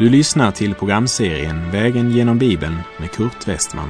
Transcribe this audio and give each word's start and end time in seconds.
Du 0.00 0.08
lyssnar 0.08 0.52
till 0.52 0.74
programserien 0.74 1.70
Vägen 1.70 2.10
genom 2.10 2.38
Bibeln 2.38 2.76
med 3.00 3.10
Kurt 3.10 3.48
Westman. 3.48 3.88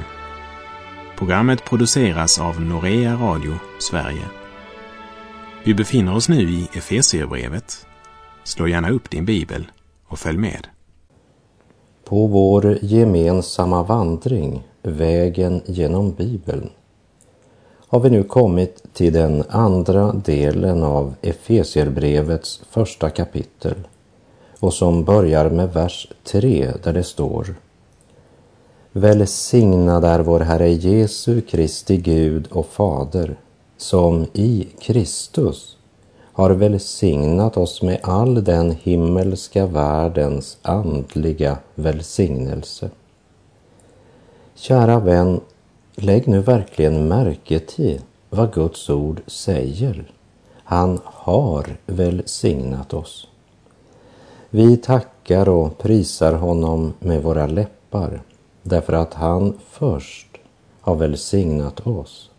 Programmet 1.17 1.65
produceras 1.65 2.39
av 2.39 2.61
Norea 2.61 3.15
Radio 3.15 3.53
Sverige. 3.79 4.25
Vi 5.63 5.73
befinner 5.73 6.15
oss 6.15 6.29
nu 6.29 6.41
i 6.41 6.69
Efesierbrevet. 6.73 7.85
Slå 8.43 8.67
gärna 8.67 8.89
upp 8.89 9.09
din 9.09 9.25
bibel 9.25 9.67
och 10.07 10.19
följ 10.19 10.37
med. 10.37 10.67
På 12.05 12.27
vår 12.27 12.77
gemensamma 12.81 13.83
vandring, 13.83 14.63
vägen 14.81 15.61
genom 15.65 16.13
Bibeln, 16.13 16.69
har 17.87 17.99
vi 17.99 18.09
nu 18.09 18.23
kommit 18.23 18.93
till 18.93 19.13
den 19.13 19.43
andra 19.49 20.13
delen 20.13 20.83
av 20.83 21.13
Efesierbrevets 21.21 22.61
första 22.69 23.09
kapitel 23.09 23.75
och 24.61 24.73
som 24.73 25.03
börjar 25.03 25.49
med 25.49 25.73
vers 25.73 26.07
3 26.23 26.71
där 26.83 26.93
det 26.93 27.03
står 27.03 27.55
Välsignad 28.91 30.05
är 30.05 30.19
vår 30.19 30.39
Herre 30.39 30.69
Jesu 30.69 31.41
Kristi 31.41 31.97
Gud 31.97 32.47
och 32.51 32.65
Fader 32.65 33.35
som 33.77 34.27
i 34.33 34.67
Kristus 34.79 35.77
har 36.33 36.49
välsignat 36.49 37.57
oss 37.57 37.81
med 37.81 37.99
all 38.03 38.43
den 38.43 38.71
himmelska 38.71 39.65
världens 39.65 40.57
andliga 40.61 41.57
välsignelse. 41.75 42.89
Kära 44.55 44.99
vän, 44.99 45.39
lägg 45.95 46.27
nu 46.27 46.39
verkligen 46.39 47.07
märke 47.07 47.59
till 47.59 48.01
vad 48.29 48.53
Guds 48.53 48.89
ord 48.89 49.21
säger. 49.27 50.11
Han 50.63 50.99
har 51.03 51.77
välsignat 51.85 52.93
oss. 52.93 53.27
Vi 54.53 54.77
tackar 54.77 55.49
och 55.49 55.77
prisar 55.77 56.33
honom 56.33 56.93
med 56.99 57.23
våra 57.23 57.47
läppar 57.47 58.21
därför 58.63 58.93
att 58.93 59.13
han 59.13 59.57
först 59.69 60.27
har 60.81 60.95
välsignat 60.95 61.87
oss. 61.87 62.29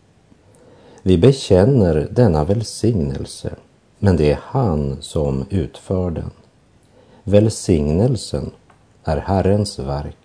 Vi 1.01 1.17
bekänner 1.17 2.07
denna 2.11 2.43
välsignelse, 2.43 3.55
men 3.99 4.17
det 4.17 4.31
är 4.31 4.39
han 4.41 4.97
som 5.01 5.45
utför 5.49 6.11
den. 6.11 6.31
Välsignelsen 7.23 8.51
är 9.03 9.17
Herrens 9.17 9.79
verk. 9.79 10.17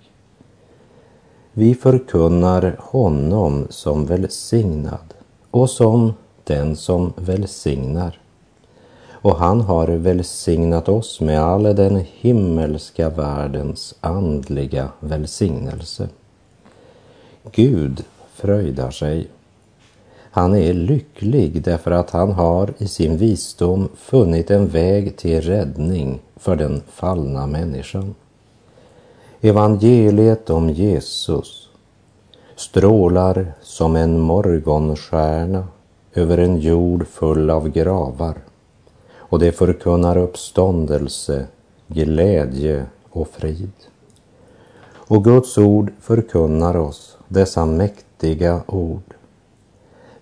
Vi 1.53 1.75
förkunnar 1.75 2.77
honom 2.79 3.67
som 3.71 4.07
välsignad 4.07 5.15
och 5.51 5.71
som 5.71 6.15
den 6.45 6.77
som 6.77 7.13
välsignar 7.17 8.21
och 9.23 9.37
han 9.37 9.61
har 9.61 9.87
välsignat 9.89 10.89
oss 10.89 11.21
med 11.21 11.41
all 11.41 11.63
den 11.63 12.05
himmelska 12.21 13.09
världens 13.09 13.95
andliga 14.01 14.89
välsignelse. 15.01 16.09
Gud 17.53 18.05
fröjdar 18.35 18.91
sig. 18.91 19.29
Han 20.31 20.55
är 20.55 20.73
lycklig 20.73 21.63
därför 21.63 21.91
att 21.91 22.11
han 22.11 22.33
har 22.33 22.75
i 22.79 22.89
sin 22.89 23.17
visdom 23.17 23.89
funnit 23.97 24.51
en 24.51 24.69
väg 24.69 25.17
till 25.17 25.41
räddning 25.41 26.21
för 26.37 26.57
den 26.57 26.83
fallna 26.91 27.47
människan. 27.47 28.15
Evangeliet 29.41 30.51
om 30.51 30.71
Jesus 30.71 31.69
strålar 32.57 33.53
som 33.63 33.97
en 33.97 34.21
morgonstjärna 34.21 35.67
över 36.15 36.39
en 36.39 36.61
jord 36.61 37.07
full 37.07 37.51
av 37.51 37.69
gravar 37.69 38.35
och 39.29 39.39
det 39.39 39.53
förkunnar 39.53 40.17
uppståndelse, 40.17 41.47
glädje 41.87 42.87
och 43.11 43.29
frid. 43.29 43.73
Och 44.95 45.25
Guds 45.25 45.59
ord 45.59 45.93
förkunnar 46.01 46.77
oss 46.77 47.19
dessa 47.29 47.67
mäktiga 47.67 48.63
ord. 48.67 49.15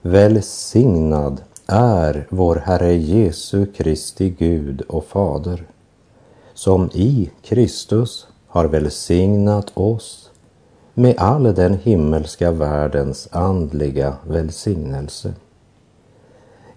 Välsignad 0.02 1.42
är 1.66 2.26
vår 2.30 2.56
Herre 2.56 2.94
Jesu 2.94 3.66
Kristi 3.66 4.30
Gud 4.30 4.80
och 4.80 5.04
Fader, 5.04 5.66
som 6.54 6.90
i 6.92 7.30
Kristus 7.42 8.26
har 8.46 8.64
välsignat 8.64 9.70
oss 9.74 10.30
med 10.94 11.14
all 11.18 11.54
den 11.54 11.74
himmelska 11.74 12.50
världens 12.50 13.28
andliga 13.32 14.16
välsignelse. 14.26 15.34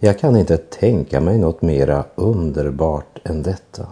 Jag 0.02 0.20
kan 0.20 0.36
inte 0.36 0.58
tänka 0.58 1.22
mig 1.22 1.38
något 1.38 1.62
mera 1.62 2.04
underbart 2.16 3.20
än 3.24 3.44
detta. 3.44 3.88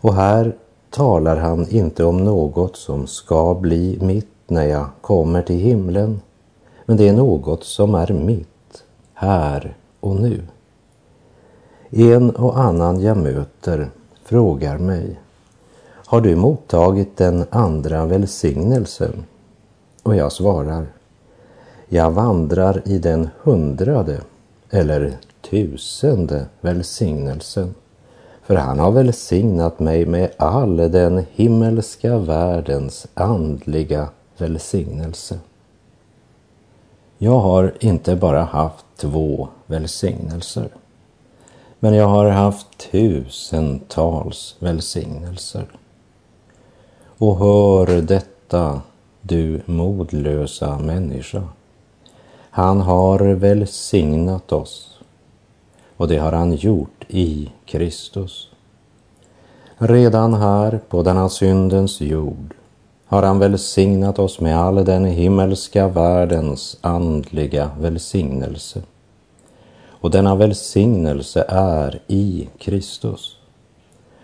Och 0.00 0.14
här 0.14 0.56
talar 0.90 1.36
han 1.36 1.68
inte 1.68 2.04
om 2.04 2.24
något 2.24 2.76
som 2.76 3.06
ska 3.06 3.54
bli 3.54 3.98
mitt 4.00 4.28
när 4.46 4.64
jag 4.64 4.86
kommer 5.00 5.42
till 5.42 5.58
himlen, 5.58 6.20
men 6.84 6.96
det 6.96 7.08
är 7.08 7.12
något 7.12 7.64
som 7.64 7.94
är 7.94 8.12
mitt 8.12 8.84
här 9.14 9.76
och 10.00 10.16
nu. 10.16 10.42
En 11.90 12.30
och 12.30 12.58
annan 12.58 13.00
jag 13.00 13.16
möter 13.16 13.90
frågar 14.24 14.78
mig, 14.78 15.20
har 16.06 16.20
du 16.20 16.36
mottagit 16.36 17.16
den 17.16 17.44
andra 17.50 18.06
välsignelsen? 18.06 19.24
Och 20.02 20.16
jag 20.16 20.32
svarar, 20.32 20.86
jag 21.88 22.10
vandrar 22.10 22.82
i 22.84 22.98
den 22.98 23.28
hundrade 23.42 24.20
eller 24.70 25.16
tusende 25.50 26.46
välsignelsen. 26.60 27.74
För 28.42 28.56
han 28.56 28.78
har 28.78 28.90
välsignat 28.90 29.78
mig 29.78 30.06
med 30.06 30.30
all 30.36 30.76
den 30.76 31.26
himmelska 31.34 32.18
världens 32.18 33.06
andliga 33.14 34.08
välsignelse. 34.38 35.38
Jag 37.18 37.38
har 37.38 37.74
inte 37.80 38.16
bara 38.16 38.42
haft 38.42 38.84
två 38.96 39.48
välsignelser, 39.66 40.68
men 41.78 41.94
jag 41.94 42.08
har 42.08 42.30
haft 42.30 42.90
tusentals 42.90 44.56
välsignelser. 44.58 45.66
Och 47.18 47.38
hör 47.38 48.02
detta, 48.02 48.80
du 49.20 49.62
modlösa 49.66 50.78
människa. 50.78 51.42
Han 52.56 52.80
har 52.80 53.18
välsignat 53.18 54.52
oss 54.52 54.98
och 55.96 56.08
det 56.08 56.18
har 56.18 56.32
han 56.32 56.54
gjort 56.54 57.04
i 57.08 57.50
Kristus. 57.66 58.48
Redan 59.78 60.34
här 60.34 60.80
på 60.88 61.02
denna 61.02 61.28
syndens 61.28 62.00
jord 62.00 62.54
har 63.06 63.22
han 63.22 63.38
välsignat 63.38 64.18
oss 64.18 64.40
med 64.40 64.58
all 64.58 64.84
den 64.84 65.04
himmelska 65.04 65.88
världens 65.88 66.78
andliga 66.80 67.70
välsignelse. 67.80 68.82
Och 69.88 70.10
denna 70.10 70.34
välsignelse 70.34 71.44
är 71.48 72.00
i 72.06 72.48
Kristus. 72.58 73.36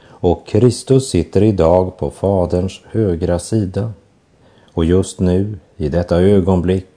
Och 0.05 0.47
Kristus 0.47 1.09
sitter 1.09 1.43
idag 1.43 1.99
på 1.99 2.11
Faderns 2.11 2.81
högra 2.91 3.39
sida. 3.39 3.93
Och 4.75 4.85
just 4.85 5.21
nu, 5.21 5.59
i 5.77 5.89
detta 5.89 6.21
ögonblick, 6.21 6.92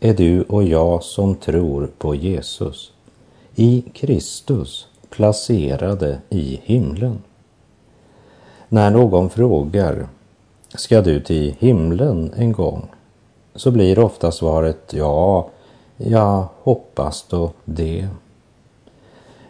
är 0.00 0.14
du 0.14 0.42
och 0.42 0.62
jag 0.62 1.02
som 1.02 1.34
tror 1.34 1.90
på 1.98 2.14
Jesus 2.14 2.92
i 3.54 3.84
Kristus 3.94 4.88
placerade 5.10 6.18
i 6.30 6.60
himlen. 6.64 7.22
När 8.68 8.90
någon 8.90 9.30
frågar, 9.30 10.08
ska 10.74 11.00
du 11.00 11.20
till 11.20 11.54
himlen 11.58 12.32
en 12.36 12.52
gång? 12.52 12.88
Så 13.54 13.70
blir 13.70 13.98
ofta 13.98 14.32
svaret 14.32 14.92
ja, 14.92 15.48
jag 15.96 16.46
hoppas 16.62 17.26
då 17.28 17.50
det. 17.64 18.08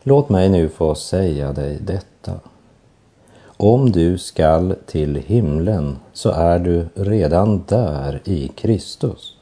Låt 0.03 0.29
mig 0.29 0.49
nu 0.49 0.69
få 0.69 0.95
säga 0.95 1.53
dig 1.53 1.79
detta. 1.81 2.33
Om 3.57 3.93
du 3.93 4.19
skall 4.19 4.75
till 4.87 5.17
himlen 5.17 5.97
så 6.13 6.31
är 6.31 6.59
du 6.59 6.87
redan 6.95 7.65
där 7.69 8.21
i 8.25 8.49
Kristus. 8.49 9.36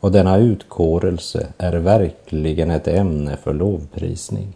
Och 0.00 0.12
denna 0.12 0.36
utkårelse 0.36 1.46
är 1.58 1.72
verkligen 1.72 2.70
ett 2.70 2.88
ämne 2.88 3.36
för 3.36 3.54
lovprisning. 3.54 4.48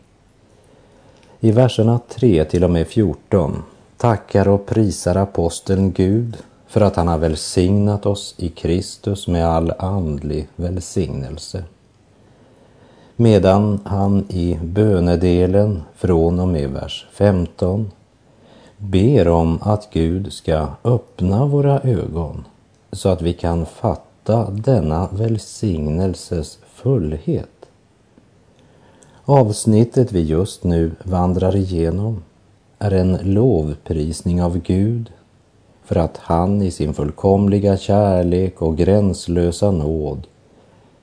I 1.41 1.53
verserna 1.53 2.01
3 2.09 2.45
till 2.45 2.65
och 2.65 2.71
med 2.71 2.87
14 2.87 3.63
tackar 3.97 4.49
och 4.49 4.67
prisar 4.67 5.17
aposteln 5.17 5.93
Gud 5.93 6.37
för 6.67 6.81
att 6.81 6.97
han 6.97 7.09
har 7.09 7.19
välsignat 7.19 8.07
oss 8.07 8.35
i 8.39 8.49
Kristus 8.49 9.29
med 9.29 9.47
all 9.47 9.73
andlig 9.79 10.49
välsignelse. 10.57 11.65
Medan 13.17 13.81
han 13.85 14.27
i 14.29 14.59
bönedelen 14.63 15.83
från 15.95 16.41
och 16.41 16.49
med 16.49 16.71
vers 16.71 17.07
15 17.13 17.91
ber 18.77 19.29
om 19.29 19.59
att 19.63 19.89
Gud 19.93 20.33
ska 20.33 20.67
öppna 20.85 21.47
våra 21.47 21.81
ögon 21.81 22.45
så 22.93 23.09
att 23.09 23.23
vi 23.23 23.33
kan 23.33 23.67
fatta 23.67 24.12
fatta 24.25 24.51
denna 24.51 25.09
välsignelses 25.13 26.59
fullhet. 26.75 27.49
Avsnittet 29.25 30.13
vi 30.13 30.21
just 30.21 30.65
nu 30.65 30.93
vandrar 31.03 31.57
igenom 31.57 32.23
är 32.79 32.91
en 32.91 33.19
lovprisning 33.23 34.43
av 34.43 34.59
Gud 34.59 35.11
för 35.85 35.97
att 35.97 36.17
han 36.17 36.63
i 36.63 36.71
sin 36.71 36.95
fullkomliga 36.95 37.77
kärlek 37.77 38.63
och 38.63 38.77
gränslösa 38.77 39.71
nåd 39.71 40.27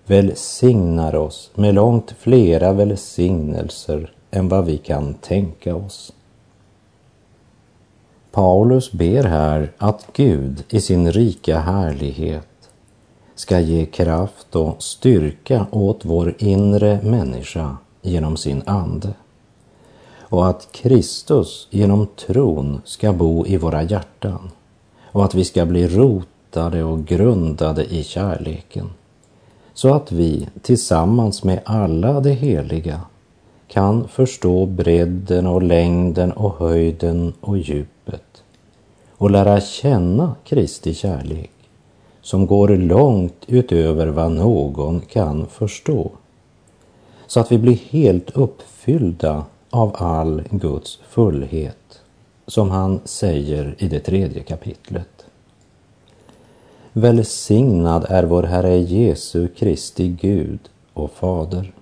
välsignar 0.06 1.16
oss 1.16 1.52
med 1.56 1.76
långt 1.76 2.12
flera 2.12 2.74
välsignelser 2.74 4.12
än 4.32 4.50
vad 4.50 4.66
vi 4.66 4.78
kan 4.78 5.14
tänka 5.14 5.76
oss. 5.76 6.14
Paulus 8.32 8.92
ber 8.92 9.24
här 9.24 9.72
att 9.78 10.06
Gud 10.14 10.64
i 10.70 10.82
sin 10.82 11.12
rika 11.12 11.60
härlighet 11.60 12.59
ska 13.40 13.60
ge 13.60 13.86
kraft 13.86 14.56
och 14.56 14.84
styrka 14.84 15.66
åt 15.72 16.06
vår 16.06 16.36
inre 16.38 17.00
människa 17.04 17.78
genom 18.02 18.38
sin 18.38 18.64
ande. 18.66 19.14
Och 20.20 20.48
att 20.48 20.68
Kristus 20.72 21.68
genom 21.70 22.08
tron 22.08 22.82
ska 22.86 23.14
bo 23.14 23.46
i 23.46 23.58
våra 23.58 23.84
hjärtan. 23.84 24.52
Och 25.12 25.26
att 25.26 25.36
vi 25.36 25.46
ska 25.46 25.66
bli 25.66 25.88
rotade 25.88 26.84
och 26.84 27.06
grundade 27.06 27.86
i 27.86 28.04
kärleken. 28.04 28.90
Så 29.74 29.94
att 29.94 30.12
vi 30.12 30.50
tillsammans 30.62 31.44
med 31.44 31.60
alla 31.66 32.20
de 32.20 32.32
heliga 32.32 33.02
kan 33.68 34.08
förstå 34.08 34.66
bredden 34.66 35.48
och 35.48 35.64
längden 35.64 36.32
och 36.32 36.56
höjden 36.60 37.34
och 37.42 37.58
djupet. 37.58 38.44
Och 39.12 39.32
lära 39.32 39.62
känna 39.62 40.36
Kristi 40.44 40.94
kärlek 40.94 41.59
som 42.22 42.48
går 42.48 42.68
långt 42.68 43.46
utöver 43.48 44.08
vad 44.08 44.32
någon 44.32 45.00
kan 45.00 45.48
förstå. 45.48 46.12
Så 47.28 47.40
att 47.40 47.52
vi 47.52 47.58
blir 47.58 47.76
helt 47.90 48.30
uppfyllda 48.30 49.46
av 49.70 49.96
all 49.96 50.44
Guds 50.50 51.00
fullhet, 51.10 52.02
som 52.48 52.70
han 52.70 53.00
säger 53.06 53.76
i 53.78 53.88
det 53.88 54.00
tredje 54.00 54.44
kapitlet. 54.44 55.26
Välsignad 56.94 58.06
är 58.10 58.24
vår 58.24 58.44
Herre 58.44 58.78
Jesu 58.78 59.48
Kristi 59.48 60.08
Gud 60.08 60.60
och 60.94 61.12
Fader. 61.12 61.74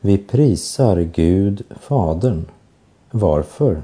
Vi 0.00 0.18
prisar 0.18 1.00
Gud, 1.00 1.62
Fadern. 1.80 2.44
Varför? 3.10 3.82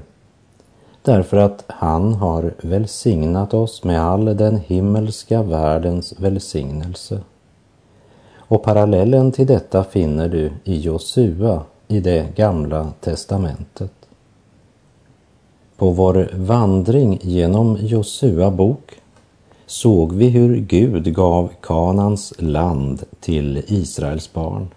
Därför 1.03 1.37
att 1.37 1.65
han 1.67 2.13
har 2.13 2.53
välsignat 2.61 3.53
oss 3.53 3.83
med 3.83 4.01
all 4.01 4.25
den 4.37 4.57
himmelska 4.57 5.43
världens 5.43 6.13
välsignelse. 6.19 7.21
Och 8.35 8.63
parallellen 8.63 9.31
till 9.31 9.47
detta 9.47 9.83
finner 9.83 10.29
du 10.29 10.51
i 10.63 10.79
Josua 10.79 11.61
i 11.87 11.99
det 11.99 12.35
gamla 12.35 12.93
testamentet. 12.99 13.91
På 15.77 15.89
vår 15.89 16.29
vandring 16.33 17.19
genom 17.21 17.77
Josua 17.79 18.51
bok 18.51 19.01
såg 19.65 20.13
vi 20.13 20.29
hur 20.29 20.55
Gud 20.57 21.15
gav 21.15 21.49
Kanans 21.61 22.33
land 22.37 23.03
till 23.19 23.63
Israels 23.67 24.33
barn. 24.33 24.67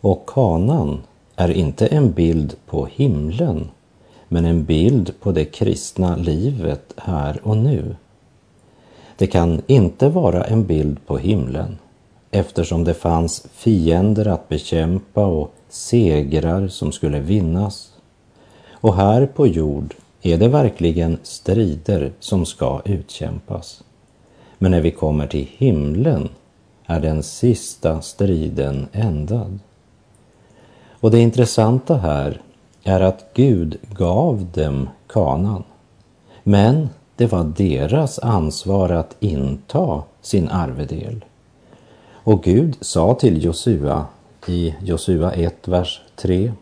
Och 0.00 0.26
Kanan 0.26 1.00
är 1.36 1.50
inte 1.50 1.86
en 1.86 2.12
bild 2.12 2.56
på 2.66 2.86
himlen, 2.86 3.68
men 4.32 4.44
en 4.44 4.64
bild 4.64 5.20
på 5.20 5.32
det 5.32 5.44
kristna 5.44 6.16
livet 6.16 6.94
här 6.96 7.40
och 7.42 7.56
nu. 7.56 7.96
Det 9.16 9.26
kan 9.26 9.62
inte 9.66 10.08
vara 10.08 10.44
en 10.44 10.66
bild 10.66 11.06
på 11.06 11.18
himlen 11.18 11.78
eftersom 12.30 12.84
det 12.84 12.94
fanns 12.94 13.46
fiender 13.52 14.28
att 14.28 14.48
bekämpa 14.48 15.26
och 15.26 15.54
segrar 15.68 16.68
som 16.68 16.92
skulle 16.92 17.20
vinnas. 17.20 17.92
Och 18.70 18.96
här 18.96 19.26
på 19.26 19.46
jord 19.46 19.94
är 20.22 20.38
det 20.38 20.48
verkligen 20.48 21.18
strider 21.22 22.12
som 22.20 22.46
ska 22.46 22.80
utkämpas. 22.84 23.82
Men 24.58 24.70
när 24.70 24.80
vi 24.80 24.90
kommer 24.90 25.26
till 25.26 25.48
himlen 25.56 26.28
är 26.86 27.00
den 27.00 27.22
sista 27.22 28.00
striden 28.00 28.88
ändad. 28.92 29.58
Och 30.90 31.10
det 31.10 31.18
intressanta 31.18 31.96
här 31.96 32.40
är 32.84 33.00
att 33.00 33.24
Gud 33.34 33.76
gav 33.92 34.46
dem 34.54 34.88
kanan. 35.06 35.64
Men 36.42 36.88
det 37.16 37.26
var 37.26 37.44
deras 37.56 38.18
ansvar 38.18 38.90
att 38.90 39.16
inta 39.20 40.02
sin 40.20 40.48
arvedel. 40.48 41.24
Och 42.12 42.42
Gud 42.42 42.76
sa 42.80 43.14
till 43.14 43.44
Josua 43.44 44.06
i 44.46 44.74
Josua 44.82 45.32
1, 45.32 45.68
vers 45.68 46.00
3. 46.16 46.52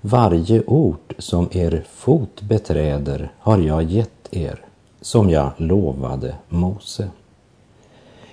Varje 0.00 0.62
ort 0.66 1.12
som 1.18 1.48
er 1.52 1.84
fot 1.90 2.42
beträder 2.42 3.32
har 3.38 3.58
jag 3.58 3.82
gett 3.82 4.28
er, 4.30 4.60
som 5.00 5.30
jag 5.30 5.50
lovade 5.56 6.34
Mose. 6.48 7.10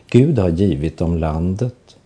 Gud 0.08 0.40
har 0.40 0.50
givit 0.50 0.98
dem 0.98 1.18
landet, 1.18 1.98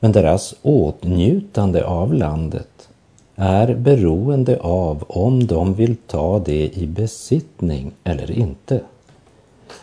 men 0.00 0.12
deras 0.12 0.54
åtnjutande 0.62 1.86
av 1.86 2.14
landet 2.14 2.73
är 3.36 3.74
beroende 3.74 4.60
av 4.60 5.04
om 5.08 5.46
de 5.46 5.74
vill 5.74 5.96
ta 5.96 6.38
det 6.38 6.78
i 6.78 6.86
besittning 6.86 7.92
eller 8.04 8.30
inte. 8.30 8.80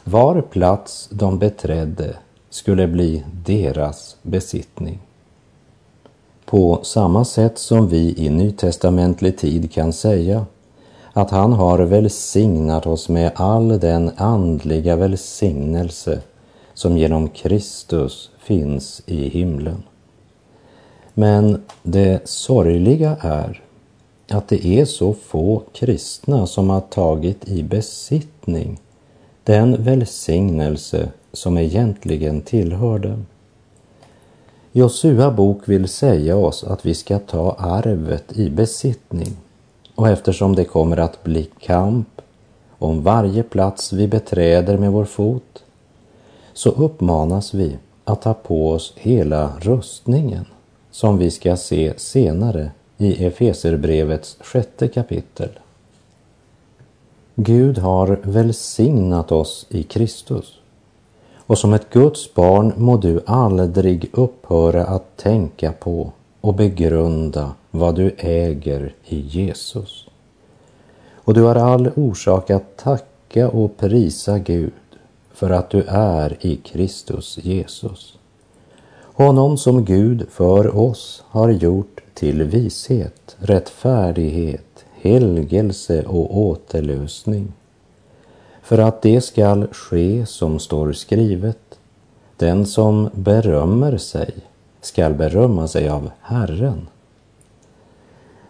Var 0.04 0.42
plats 0.42 1.10
de 1.12 1.40
beträdde 1.40 2.16
skulle 2.50 2.88
bli 2.88 3.24
deras 3.46 4.18
besittning. 4.22 5.00
På 6.46 6.80
samma 6.84 7.26
sätt 7.26 7.58
som 7.58 7.88
vi 7.88 8.16
i 8.18 8.30
nytestamentlig 8.30 9.38
tid 9.38 9.72
kan 9.72 9.94
säga 9.94 10.46
att 11.14 11.32
han 11.32 11.54
har 11.54 11.80
välsignat 11.80 12.88
oss 12.88 13.10
med 13.10 13.32
all 13.36 13.80
den 13.80 14.12
andliga 14.18 14.96
välsignelse 14.96 16.22
som 16.74 16.98
genom 16.98 17.30
Kristus 17.30 18.30
finns 18.40 19.02
i 19.06 19.30
himlen. 19.30 19.84
Men 21.22 21.62
det 21.84 22.28
sorgliga 22.30 23.18
är 23.22 23.62
att 24.30 24.48
det 24.48 24.66
är 24.66 24.86
så 24.86 25.14
få 25.14 25.62
kristna 25.74 26.48
som 26.48 26.70
har 26.70 26.82
tagit 26.82 27.48
i 27.50 27.64
besittning 27.64 28.80
den 29.44 29.84
välsignelse 29.84 31.10
som 31.34 31.58
egentligen 31.58 32.42
tillhör 32.42 33.00
dem. 33.00 33.26
Josua 34.72 35.32
bok 35.32 35.62
vill 35.66 35.88
säga 35.88 36.38
oss 36.38 36.64
att 36.64 36.86
vi 36.86 36.94
ska 36.94 37.20
ta 37.20 37.52
arvet 37.60 38.38
i 38.38 38.50
besittning 38.50 39.38
och 39.96 40.08
eftersom 40.10 40.56
det 40.56 40.66
kommer 40.66 40.98
att 40.98 41.24
bli 41.24 41.50
kamp 41.60 42.22
om 42.78 43.04
varje 43.04 43.44
plats 43.44 43.94
vi 43.94 44.08
beträder 44.08 44.78
med 44.78 44.92
vår 44.92 45.06
fot 45.06 45.64
så 46.54 46.70
uppmanas 46.70 47.54
vi 47.54 47.78
att 48.04 48.22
ta 48.22 48.34
på 48.34 48.72
oss 48.72 48.94
hela 48.96 49.54
rustningen 49.60 50.46
som 50.92 51.18
vi 51.18 51.32
ska 51.32 51.58
se 51.58 51.94
senare 51.98 52.72
i 52.98 53.26
Efeserbrevets 53.26 54.38
sjätte 54.40 54.88
kapitel. 54.88 55.50
Gud 57.36 57.78
har 57.78 58.20
välsignat 58.24 59.32
oss 59.32 59.66
i 59.70 59.84
Kristus 59.84 60.60
och 61.52 61.58
som 61.58 61.74
ett 61.74 61.90
Guds 61.90 62.34
barn 62.34 62.74
må 62.78 62.98
du 62.98 63.22
aldrig 63.26 64.10
upphöra 64.14 64.86
att 64.86 65.18
tänka 65.18 65.72
på 65.72 66.12
och 66.42 66.54
begrunda 66.54 67.54
vad 67.72 67.96
du 67.96 68.16
äger 68.18 68.96
i 69.06 69.20
Jesus. 69.20 70.08
Och 71.16 71.34
du 71.34 71.42
har 71.42 71.56
all 71.56 71.92
orsak 71.96 72.50
att 72.50 72.78
tacka 72.78 73.50
och 73.50 73.78
prisa 73.78 74.40
Gud 74.40 74.74
för 75.34 75.50
att 75.50 75.70
du 75.70 75.84
är 75.88 76.38
i 76.42 76.56
Kristus 76.56 77.38
Jesus. 77.42 78.18
Honom 79.14 79.58
som 79.58 79.86
Gud 79.86 80.28
för 80.30 80.78
oss 80.78 81.24
har 81.28 81.50
gjort 81.50 82.02
till 82.14 82.44
vishet, 82.44 83.36
rättfärdighet, 83.40 84.86
helgelse 85.02 86.04
och 86.06 86.38
återlösning 86.38 87.54
för 88.62 88.78
att 88.78 89.02
det 89.02 89.22
skall 89.22 89.68
ske 89.72 90.26
som 90.26 90.60
står 90.60 90.94
skrivet. 90.94 91.80
Den 92.38 92.66
som 92.66 93.10
berömmer 93.14 93.98
sig 93.98 94.34
skall 94.82 95.14
berömma 95.14 95.68
sig 95.68 95.90
av 95.90 96.12
Herren. 96.22 96.88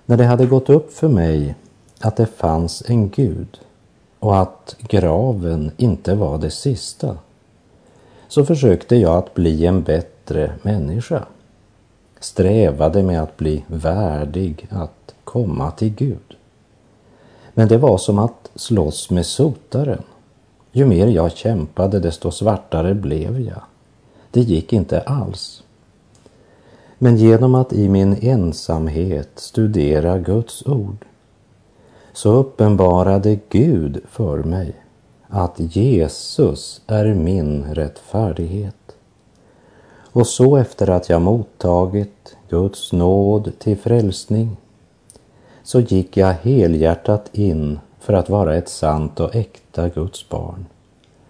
När 0.06 0.18
det 0.18 0.26
hade 0.26 0.46
gått 0.46 0.70
upp 0.70 0.94
för 0.94 1.08
mig 1.08 1.56
att 2.00 2.18
det 2.18 2.26
fanns 2.26 2.84
en 2.88 3.10
Gud 3.10 3.60
och 4.20 4.38
att 4.42 4.76
graven 4.80 5.72
inte 5.78 6.16
var 6.16 6.38
det 6.38 6.52
sista, 6.52 7.18
så 8.28 8.46
försökte 8.46 8.96
jag 8.96 9.18
att 9.18 9.34
bli 9.34 9.66
en 9.66 9.84
bättre 9.84 10.11
människa. 10.62 11.26
Strävade 12.20 13.04
med 13.04 13.22
att 13.24 13.38
bli 13.38 13.64
värdig 13.68 14.68
att 14.70 15.14
komma 15.24 15.72
till 15.72 15.90
Gud. 15.96 16.36
Men 17.54 17.68
det 17.68 17.78
var 17.78 17.98
som 17.98 18.20
att 18.20 18.52
slåss 18.56 19.10
med 19.10 19.26
sotaren. 19.26 20.04
Ju 20.72 20.86
mer 20.86 21.08
jag 21.08 21.32
kämpade 21.38 22.00
desto 22.00 22.32
svartare 22.32 22.94
blev 22.94 23.40
jag. 23.40 23.62
Det 24.32 24.42
gick 24.42 24.74
inte 24.74 25.02
alls. 25.02 25.64
Men 26.98 27.18
genom 27.18 27.56
att 27.56 27.74
i 27.74 27.90
min 27.90 28.18
ensamhet 28.22 29.30
studera 29.36 30.18
Guds 30.18 30.66
ord 30.66 31.06
så 32.14 32.34
uppenbarade 32.34 33.40
Gud 33.50 34.02
för 34.10 34.44
mig 34.44 34.74
att 35.28 35.76
Jesus 35.76 36.82
är 36.88 37.14
min 37.14 37.64
rättfärdighet. 37.74 38.76
Och 40.14 40.28
så 40.28 40.58
efter 40.58 40.90
att 40.90 41.10
jag 41.10 41.22
mottagit 41.22 42.36
Guds 42.50 42.92
nåd 42.92 43.52
till 43.60 43.78
frälsning 43.78 44.58
så 45.64 45.80
gick 45.80 46.18
jag 46.18 46.34
helhjärtat 46.34 47.30
in 47.32 47.80
för 48.00 48.14
att 48.14 48.30
vara 48.30 48.56
ett 48.56 48.70
sant 48.70 49.20
och 49.20 49.36
äkta 49.36 49.90
Guds 49.90 50.30
barn 50.30 50.66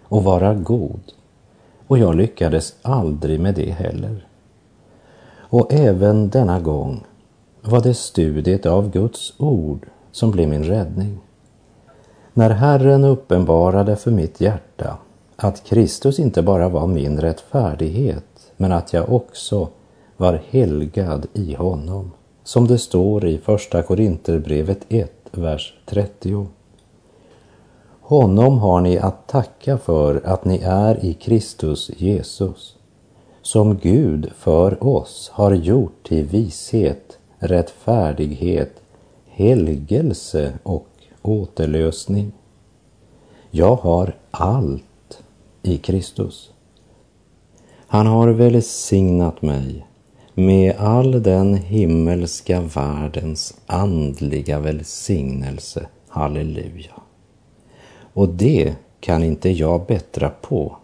och 0.04 0.24
vara 0.24 0.54
god. 0.54 1.12
Och 1.86 1.98
jag 1.98 2.14
lyckades 2.14 2.74
aldrig 2.82 3.40
med 3.40 3.54
det 3.54 3.70
heller. 3.70 4.26
Och 5.34 5.72
även 5.72 6.28
denna 6.28 6.60
gång 6.60 7.04
var 7.60 7.80
det 7.80 7.94
studiet 7.94 8.66
av 8.66 8.90
Guds 8.90 9.32
ord 9.38 9.86
som 10.12 10.30
blev 10.30 10.48
min 10.48 10.64
räddning. 10.64 11.18
När 12.34 12.50
Herren 12.50 13.04
uppenbarade 13.04 13.96
för 13.96 14.10
mitt 14.10 14.40
hjärta 14.40 14.98
att 15.36 15.64
Kristus 15.64 16.18
inte 16.18 16.42
bara 16.42 16.68
var 16.68 16.86
min 16.86 17.20
rättfärdighet 17.20 18.31
men 18.62 18.72
att 18.72 18.92
jag 18.92 19.12
också 19.12 19.68
var 20.16 20.40
helgad 20.50 21.26
i 21.32 21.54
honom, 21.54 22.10
som 22.44 22.66
det 22.66 22.78
står 22.78 23.24
i 23.24 23.38
Första 23.38 23.82
Korinterbrevet 23.82 24.78
1, 24.88 25.12
vers 25.30 25.74
30. 25.86 26.46
Honom 28.00 28.58
har 28.58 28.80
ni 28.80 28.98
att 28.98 29.28
tacka 29.28 29.78
för 29.78 30.20
att 30.24 30.44
ni 30.44 30.60
är 30.64 31.04
i 31.04 31.14
Kristus 31.14 31.90
Jesus, 31.96 32.76
som 33.42 33.76
Gud 33.76 34.30
för 34.36 34.84
oss 34.84 35.30
har 35.32 35.52
gjort 35.52 36.08
till 36.08 36.24
vishet, 36.24 37.18
rättfärdighet, 37.38 38.82
helgelse 39.26 40.52
och 40.62 40.88
återlösning. 41.22 42.32
Jag 43.50 43.76
har 43.76 44.16
allt 44.30 45.22
i 45.62 45.78
Kristus. 45.78 46.52
Han 47.92 48.06
har 48.06 48.28
välsignat 48.28 49.42
mig 49.42 49.86
med 50.34 50.76
all 50.78 51.22
den 51.22 51.54
himmelska 51.54 52.60
världens 52.60 53.56
andliga 53.66 54.60
välsignelse. 54.60 55.86
Halleluja. 56.08 56.92
Och 58.12 58.28
det 58.28 58.74
kan 59.00 59.22
inte 59.22 59.50
jag 59.50 59.86
bättra 59.86 60.30
på, 60.30 60.76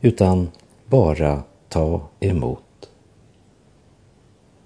utan 0.00 0.48
bara 0.86 1.42
ta 1.68 2.00
emot. 2.20 2.88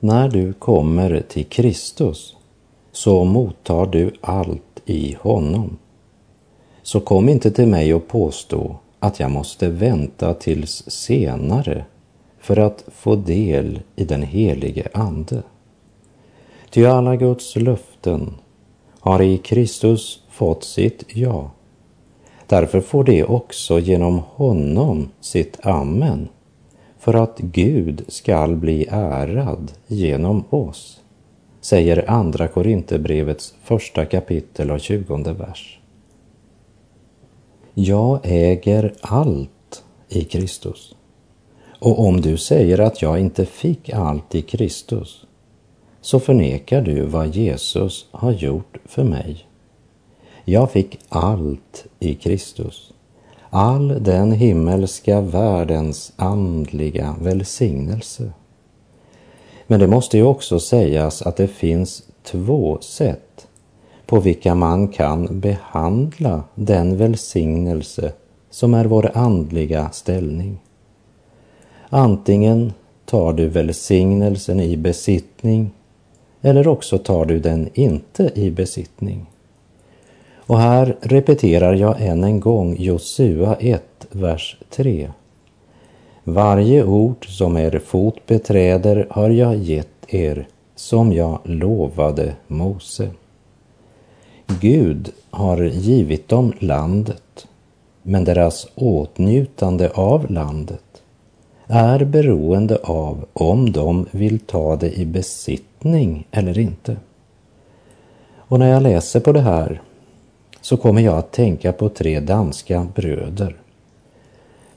När 0.00 0.28
du 0.28 0.52
kommer 0.52 1.20
till 1.28 1.46
Kristus 1.46 2.36
så 2.92 3.24
mottar 3.24 3.86
du 3.86 4.12
allt 4.20 4.82
i 4.84 5.16
honom. 5.20 5.78
Så 6.82 7.00
kom 7.00 7.28
inte 7.28 7.50
till 7.50 7.68
mig 7.68 7.94
och 7.94 8.08
påstå 8.08 8.76
att 9.00 9.20
jag 9.20 9.30
måste 9.30 9.68
vänta 9.68 10.34
tills 10.34 10.90
senare 10.90 11.84
för 12.40 12.58
att 12.58 12.84
få 12.92 13.16
del 13.16 13.80
i 13.96 14.04
den 14.04 14.22
helige 14.22 14.88
Ande. 14.94 15.42
Ty 16.70 16.86
alla 16.86 17.16
Guds 17.16 17.56
löften 17.56 18.34
har 19.00 19.22
i 19.22 19.38
Kristus 19.38 20.22
fått 20.30 20.64
sitt 20.64 21.04
ja. 21.08 21.50
Därför 22.46 22.80
får 22.80 23.04
det 23.04 23.24
också 23.24 23.78
genom 23.78 24.18
honom 24.18 25.08
sitt 25.20 25.66
amen, 25.66 26.28
för 26.98 27.14
att 27.14 27.38
Gud 27.38 28.04
skall 28.08 28.56
bli 28.56 28.86
ärad 28.90 29.72
genom 29.86 30.44
oss, 30.50 31.00
säger 31.60 32.10
Andra 32.10 32.48
Korinthierbrevets 32.48 33.54
första 33.62 34.04
kapitel 34.04 34.70
och 34.70 34.80
tjugonde 34.80 35.32
vers. 35.32 35.77
Jag 37.80 38.20
äger 38.22 38.94
allt 39.00 39.82
i 40.08 40.24
Kristus. 40.24 40.94
Och 41.78 42.06
om 42.06 42.20
du 42.20 42.36
säger 42.36 42.80
att 42.80 43.02
jag 43.02 43.20
inte 43.20 43.46
fick 43.46 43.90
allt 43.90 44.34
i 44.34 44.42
Kristus, 44.42 45.26
så 46.00 46.20
förnekar 46.20 46.82
du 46.82 47.02
vad 47.02 47.34
Jesus 47.34 48.06
har 48.10 48.32
gjort 48.32 48.76
för 48.84 49.04
mig. 49.04 49.46
Jag 50.44 50.70
fick 50.70 50.98
allt 51.08 51.86
i 51.98 52.14
Kristus. 52.14 52.92
All 53.50 54.02
den 54.02 54.32
himmelska 54.32 55.20
världens 55.20 56.12
andliga 56.16 57.16
välsignelse. 57.20 58.32
Men 59.66 59.80
det 59.80 59.88
måste 59.88 60.16
ju 60.16 60.24
också 60.24 60.60
sägas 60.60 61.22
att 61.22 61.36
det 61.36 61.48
finns 61.48 62.02
två 62.22 62.78
sätt 62.80 63.27
på 64.08 64.20
vilka 64.20 64.54
man 64.54 64.88
kan 64.88 65.40
behandla 65.40 66.42
den 66.54 66.96
välsignelse 66.96 68.12
som 68.50 68.74
är 68.74 68.84
vår 68.84 69.10
andliga 69.14 69.90
ställning. 69.90 70.58
Antingen 71.88 72.72
tar 73.04 73.32
du 73.32 73.48
välsignelsen 73.48 74.60
i 74.60 74.76
besittning 74.76 75.70
eller 76.40 76.68
också 76.68 76.98
tar 76.98 77.24
du 77.24 77.40
den 77.40 77.68
inte 77.74 78.30
i 78.34 78.50
besittning. 78.50 79.26
Och 80.36 80.58
här 80.58 80.96
repeterar 81.00 81.74
jag 81.74 82.00
än 82.00 82.24
en 82.24 82.40
gång 82.40 82.76
Josua 82.78 83.56
1, 83.56 84.06
vers 84.10 84.56
3. 84.70 85.10
Varje 86.24 86.84
ort 86.84 87.24
som 87.24 87.56
er 87.56 87.78
fot 87.78 88.26
beträder 88.26 89.06
har 89.10 89.30
jag 89.30 89.56
gett 89.56 90.14
er, 90.14 90.48
som 90.74 91.12
jag 91.12 91.38
lovade 91.44 92.34
Mose. 92.46 93.10
Gud 94.50 95.10
har 95.30 95.62
givit 95.62 96.28
dem 96.28 96.52
landet, 96.58 97.46
men 98.02 98.24
deras 98.24 98.66
åtnjutande 98.74 99.90
av 99.90 100.30
landet 100.30 101.02
är 101.66 102.04
beroende 102.04 102.76
av 102.76 103.26
om 103.32 103.72
de 103.72 104.06
vill 104.10 104.38
ta 104.38 104.76
det 104.76 104.98
i 104.98 105.06
besittning 105.06 106.26
eller 106.30 106.58
inte. 106.58 106.96
Och 108.36 108.58
när 108.58 108.70
jag 108.70 108.82
läser 108.82 109.20
på 109.20 109.32
det 109.32 109.40
här 109.40 109.82
så 110.60 110.76
kommer 110.76 111.02
jag 111.02 111.18
att 111.18 111.32
tänka 111.32 111.72
på 111.72 111.88
tre 111.88 112.20
danska 112.20 112.86
bröder. 112.94 113.56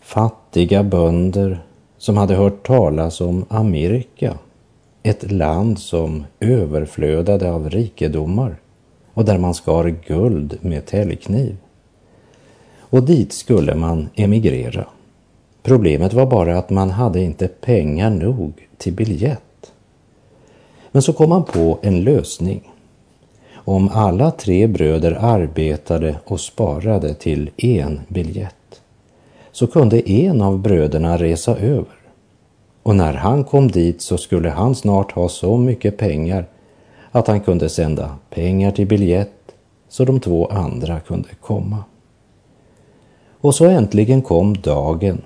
Fattiga 0.02 0.84
bönder 0.84 1.64
som 1.98 2.18
hade 2.18 2.36
hört 2.36 2.68
talas 2.68 3.22
om 3.22 3.46
Amerika, 3.50 4.38
ett 5.04 5.32
land 5.32 5.80
som 5.80 6.26
överflödade 6.40 7.52
av 7.52 7.70
rikedomar 7.70 8.56
och 9.14 9.26
där 9.26 9.38
man 9.38 9.54
skar 9.54 9.96
guld 10.08 10.58
med 10.62 10.86
täljkniv. 10.86 11.58
Och 12.80 13.04
dit 13.04 13.34
skulle 13.34 13.76
man 13.76 14.10
emigrera. 14.16 14.86
Problemet 15.64 16.14
var 16.14 16.26
bara 16.26 16.58
att 16.58 16.70
man 16.70 16.90
hade 16.90 17.22
inte 17.22 17.48
pengar 17.48 18.10
nog 18.10 18.68
till 18.78 18.94
biljett. 18.94 19.72
Men 20.92 21.02
så 21.02 21.14
kom 21.14 21.30
man 21.30 21.44
på 21.44 21.80
en 21.82 22.02
lösning. 22.02 22.72
Om 23.54 23.90
alla 23.94 24.32
tre 24.32 24.68
bröder 24.68 25.18
arbetade 25.22 26.16
och 26.26 26.40
sparade 26.40 27.14
till 27.14 27.50
en 27.58 28.00
biljett 28.08 28.56
så 29.52 29.68
kunde 29.68 30.12
en 30.12 30.42
av 30.42 30.60
bröderna 30.60 31.18
resa 31.18 31.58
över. 31.58 31.96
Och 32.84 32.96
när 32.96 33.14
han 33.14 33.44
kom 33.44 33.72
dit 33.72 34.02
så 34.02 34.18
skulle 34.18 34.50
han 34.50 34.76
snart 34.76 35.12
ha 35.12 35.30
så 35.30 35.58
mycket 35.58 35.98
pengar 35.98 36.46
att 37.12 37.28
han 37.28 37.40
kunde 37.40 37.70
sända 37.70 38.16
pengar 38.30 38.72
till 38.72 38.88
biljett 38.88 39.56
så 39.90 40.06
de 40.06 40.20
två 40.20 40.46
andra 40.46 41.00
kunde 41.00 41.30
komma. 41.42 41.84
Och 43.42 43.56
så 43.56 43.66
äntligen 43.66 44.22
kom 44.22 44.58
dagen 44.58 45.22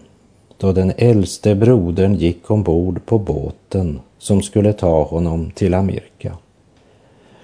då 0.58 0.72
den 0.72 0.94
äldste 0.98 1.56
brodern 1.56 2.16
gick 2.16 2.52
ombord 2.52 3.06
på 3.06 3.20
båten 3.20 4.00
som 4.18 4.42
skulle 4.42 4.74
ta 4.74 5.04
honom 5.04 5.52
till 5.52 5.74
Amerika. 5.74 6.38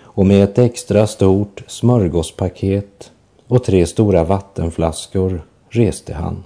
Och 0.02 0.26
med 0.26 0.44
ett 0.44 0.58
extra 0.58 1.08
stort 1.08 1.64
smörgåspaket 1.68 3.12
och 3.48 3.64
tre 3.64 3.86
stora 3.86 4.24
vattenflaskor 4.24 5.42
reste 5.70 6.14
han. 6.14 6.44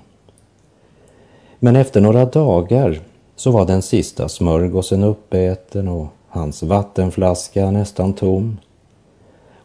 Men 1.59 1.75
efter 1.75 2.01
några 2.01 2.25
dagar 2.25 3.01
så 3.35 3.51
var 3.51 3.65
den 3.65 3.81
sista 3.81 4.29
smörgåsen 4.29 5.03
uppäten 5.03 5.87
och 5.87 6.07
hans 6.35 6.63
vattenflaska 6.63 7.71
nästan 7.71 8.13
tom. 8.13 8.57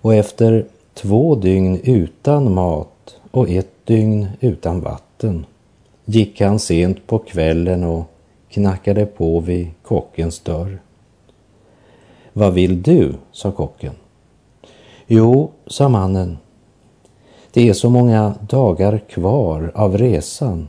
Och 0.00 0.14
efter 0.14 0.66
två 0.94 1.34
dygn 1.34 1.80
utan 1.82 2.54
mat 2.54 3.16
och 3.30 3.48
ett 3.48 3.86
dygn 3.86 4.28
utan 4.40 4.80
vatten 4.80 5.46
gick 6.04 6.40
han 6.40 6.58
sent 6.58 7.06
på 7.06 7.18
kvällen 7.18 7.84
och 7.84 8.04
knackade 8.48 9.06
på 9.06 9.40
vid 9.40 9.70
kockens 9.82 10.40
dörr. 10.40 10.80
Vad 12.32 12.54
vill 12.54 12.82
du? 12.82 13.14
sa 13.32 13.52
kocken. 13.52 13.94
Jo, 15.06 15.50
sa 15.66 15.88
mannen. 15.88 16.38
Det 17.52 17.68
är 17.68 17.72
så 17.72 17.90
många 17.90 18.34
dagar 18.48 18.98
kvar 18.98 19.72
av 19.74 19.98
resan 19.98 20.68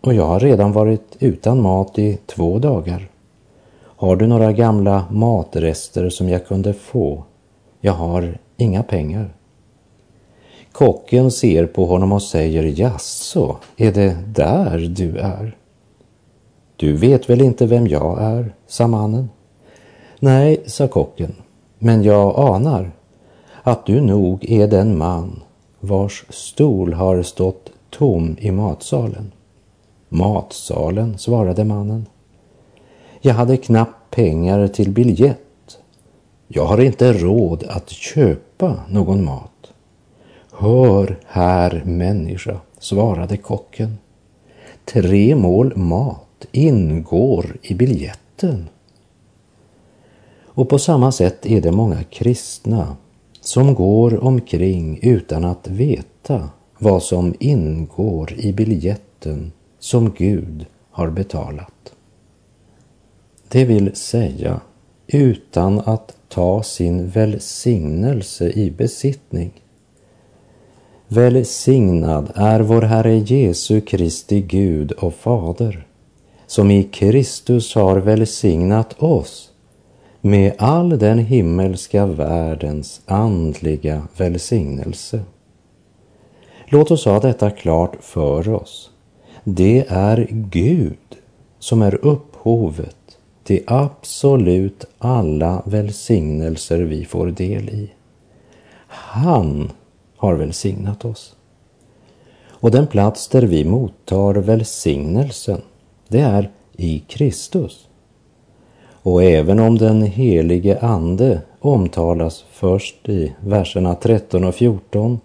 och 0.00 0.14
jag 0.14 0.26
har 0.26 0.40
redan 0.40 0.72
varit 0.72 1.16
utan 1.18 1.62
mat 1.62 1.98
i 1.98 2.18
två 2.26 2.58
dagar. 2.58 3.11
Har 4.02 4.16
du 4.16 4.26
några 4.26 4.52
gamla 4.52 5.04
matrester 5.10 6.10
som 6.10 6.28
jag 6.28 6.46
kunde 6.46 6.72
få? 6.72 7.24
Jag 7.80 7.92
har 7.92 8.38
inga 8.56 8.82
pengar. 8.82 9.34
Kocken 10.72 11.30
ser 11.30 11.66
på 11.66 11.86
honom 11.86 12.12
och 12.12 12.22
säger, 12.22 12.80
jaså, 12.80 13.56
är 13.76 13.92
det 13.92 14.16
där 14.34 14.78
du 14.78 15.18
är? 15.18 15.56
Du 16.76 16.96
vet 16.96 17.30
väl 17.30 17.40
inte 17.40 17.66
vem 17.66 17.86
jag 17.86 18.22
är, 18.22 18.54
sa 18.66 18.86
mannen. 18.86 19.30
Nej, 20.20 20.62
sa 20.66 20.88
kocken, 20.88 21.34
men 21.78 22.02
jag 22.02 22.38
anar 22.38 22.92
att 23.62 23.86
du 23.86 24.00
nog 24.00 24.50
är 24.50 24.66
den 24.66 24.98
man 24.98 25.42
vars 25.80 26.24
stol 26.28 26.92
har 26.92 27.22
stått 27.22 27.70
tom 27.90 28.36
i 28.40 28.50
matsalen. 28.50 29.32
Matsalen, 30.08 31.18
svarade 31.18 31.64
mannen. 31.64 32.06
Jag 33.24 33.34
hade 33.34 33.56
knappt 33.56 34.10
pengar 34.10 34.68
till 34.68 34.90
biljett. 34.90 35.78
Jag 36.48 36.64
har 36.64 36.80
inte 36.80 37.12
råd 37.12 37.64
att 37.68 37.90
köpa 37.90 38.80
någon 38.88 39.24
mat. 39.24 39.72
Hör 40.52 41.18
här 41.26 41.82
människa, 41.84 42.60
svarade 42.78 43.36
kocken. 43.36 43.98
Tre 44.84 45.36
mål 45.36 45.76
mat 45.76 46.46
ingår 46.52 47.56
i 47.62 47.74
biljetten. 47.74 48.68
Och 50.44 50.68
på 50.68 50.78
samma 50.78 51.12
sätt 51.12 51.46
är 51.46 51.60
det 51.60 51.72
många 51.72 52.02
kristna 52.02 52.96
som 53.40 53.74
går 53.74 54.24
omkring 54.24 54.98
utan 55.02 55.44
att 55.44 55.68
veta 55.68 56.48
vad 56.78 57.02
som 57.02 57.34
ingår 57.38 58.32
i 58.32 58.52
biljetten 58.52 59.52
som 59.78 60.10
Gud 60.10 60.66
har 60.90 61.10
betalat. 61.10 61.92
Det 63.52 63.64
vill 63.64 63.96
säga 63.96 64.60
utan 65.06 65.80
att 65.80 66.16
ta 66.28 66.62
sin 66.62 67.08
välsignelse 67.08 68.50
i 68.50 68.70
besittning. 68.70 69.52
Välsignad 71.08 72.32
är 72.34 72.60
vår 72.60 72.82
Herre 72.82 73.16
Jesu 73.16 73.80
Kristi 73.80 74.40
Gud 74.40 74.92
och 74.92 75.14
Fader, 75.14 75.86
som 76.46 76.70
i 76.70 76.82
Kristus 76.82 77.74
har 77.74 77.96
välsignat 77.96 79.02
oss 79.02 79.50
med 80.20 80.52
all 80.58 80.98
den 80.98 81.18
himmelska 81.18 82.06
världens 82.06 83.00
andliga 83.06 84.02
välsignelse. 84.16 85.20
Låt 86.66 86.90
oss 86.90 87.04
ha 87.04 87.20
detta 87.20 87.50
klart 87.50 87.96
för 88.00 88.48
oss. 88.48 88.90
Det 89.44 89.84
är 89.88 90.28
Gud 90.30 91.16
som 91.58 91.82
är 91.82 92.06
upphovet 92.06 92.96
till 93.44 93.62
absolut 93.66 94.84
alla 94.98 95.62
välsignelser 95.66 96.78
vi 96.78 97.04
får 97.04 97.26
del 97.26 97.68
i. 97.68 97.90
Han 98.88 99.70
har 100.16 100.34
välsignat 100.34 101.04
oss. 101.04 101.36
Och 102.48 102.70
den 102.70 102.86
plats 102.86 103.28
där 103.28 103.42
vi 103.42 103.64
mottar 103.64 104.34
välsignelsen, 104.34 105.60
det 106.08 106.20
är 106.20 106.50
i 106.76 106.98
Kristus. 106.98 107.88
Och 109.02 109.22
även 109.22 109.58
om 109.60 109.78
den 109.78 110.02
helige 110.02 110.78
Ande 110.80 111.40
omtalas 111.60 112.44
först 112.52 113.08
i 113.08 113.32
verserna 113.40 113.94
13 113.94 114.44
och 114.44 114.54
14 114.54 115.20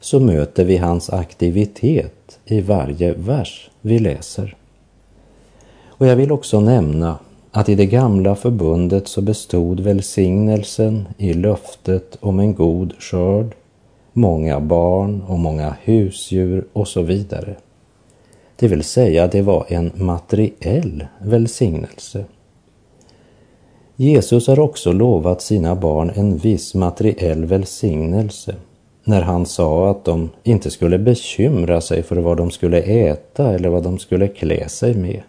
så 0.00 0.20
möter 0.20 0.64
vi 0.64 0.76
hans 0.76 1.10
aktivitet 1.10 2.38
i 2.44 2.60
varje 2.60 3.12
vers 3.12 3.70
vi 3.80 3.98
läser. 3.98 4.56
Och 5.88 6.06
jag 6.06 6.16
vill 6.16 6.32
också 6.32 6.60
nämna 6.60 7.18
att 7.56 7.68
i 7.68 7.74
det 7.74 7.86
gamla 7.86 8.34
förbundet 8.34 9.08
så 9.08 9.20
bestod 9.22 9.80
välsignelsen 9.80 11.08
i 11.18 11.32
löftet 11.32 12.18
om 12.20 12.40
en 12.40 12.54
god 12.54 12.94
skörd, 12.98 13.54
många 14.12 14.60
barn 14.60 15.22
och 15.22 15.38
många 15.38 15.76
husdjur 15.82 16.64
och 16.72 16.88
så 16.88 17.02
vidare. 17.02 17.54
Det 18.56 18.68
vill 18.68 18.84
säga, 18.84 19.26
det 19.26 19.42
var 19.42 19.66
en 19.68 19.92
materiell 19.94 21.06
välsignelse. 21.18 22.24
Jesus 23.96 24.46
har 24.46 24.60
också 24.60 24.92
lovat 24.92 25.42
sina 25.42 25.74
barn 25.74 26.12
en 26.14 26.36
viss 26.36 26.74
materiell 26.74 27.44
välsignelse 27.44 28.54
när 29.04 29.22
han 29.22 29.46
sa 29.46 29.90
att 29.90 30.04
de 30.04 30.30
inte 30.42 30.70
skulle 30.70 30.98
bekymra 30.98 31.80
sig 31.80 32.02
för 32.02 32.16
vad 32.16 32.36
de 32.36 32.50
skulle 32.50 32.80
äta 32.80 33.54
eller 33.54 33.68
vad 33.68 33.82
de 33.82 33.98
skulle 33.98 34.28
klä 34.28 34.68
sig 34.68 34.94
med. 34.94 35.22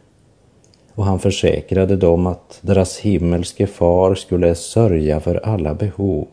Och 0.95 1.05
han 1.05 1.19
försäkrade 1.19 1.95
dem 1.95 2.27
att 2.27 2.59
deras 2.61 2.97
himmelske 2.97 3.67
far 3.67 4.15
skulle 4.15 4.55
sörja 4.55 5.19
för 5.19 5.35
alla 5.35 5.73
behov 5.73 6.27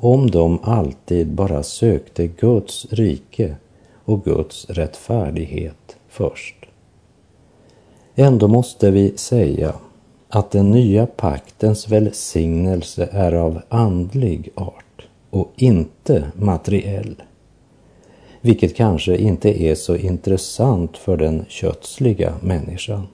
om 0.00 0.30
de 0.30 0.58
alltid 0.62 1.28
bara 1.32 1.62
sökte 1.62 2.26
Guds 2.26 2.86
rike 2.90 3.56
och 4.04 4.24
Guds 4.24 4.70
rättfärdighet 4.70 5.96
först. 6.08 6.56
Ändå 8.14 8.48
måste 8.48 8.90
vi 8.90 9.16
säga 9.16 9.74
att 10.28 10.50
den 10.50 10.70
nya 10.70 11.06
paktens 11.06 11.88
välsignelse 11.88 13.08
är 13.12 13.32
av 13.32 13.60
andlig 13.68 14.48
art 14.54 15.08
och 15.30 15.52
inte 15.56 16.32
materiell. 16.34 17.22
Vilket 18.40 18.76
kanske 18.76 19.16
inte 19.16 19.62
är 19.62 19.74
så 19.74 19.96
intressant 19.96 20.96
för 20.96 21.16
den 21.16 21.44
kötsliga 21.48 22.34
människan. 22.42 23.06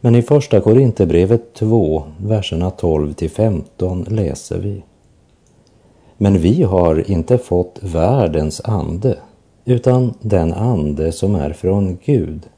Men 0.00 0.14
i 0.14 0.22
första 0.22 0.60
Korinthierbrevet 0.60 1.54
2, 1.54 2.02
verserna 2.18 2.70
12 2.70 3.12
till 3.12 3.30
15 3.30 4.02
läser 4.02 4.58
vi. 4.58 4.82
Men 6.16 6.38
vi 6.38 6.62
har 6.62 7.10
inte 7.10 7.38
fått 7.38 7.78
världens 7.82 8.60
ande, 8.64 9.18
utan 9.64 10.14
den 10.20 10.52
ande 10.52 11.12
som 11.12 11.34
är 11.34 11.52
från 11.52 11.98
Gud 12.04 12.48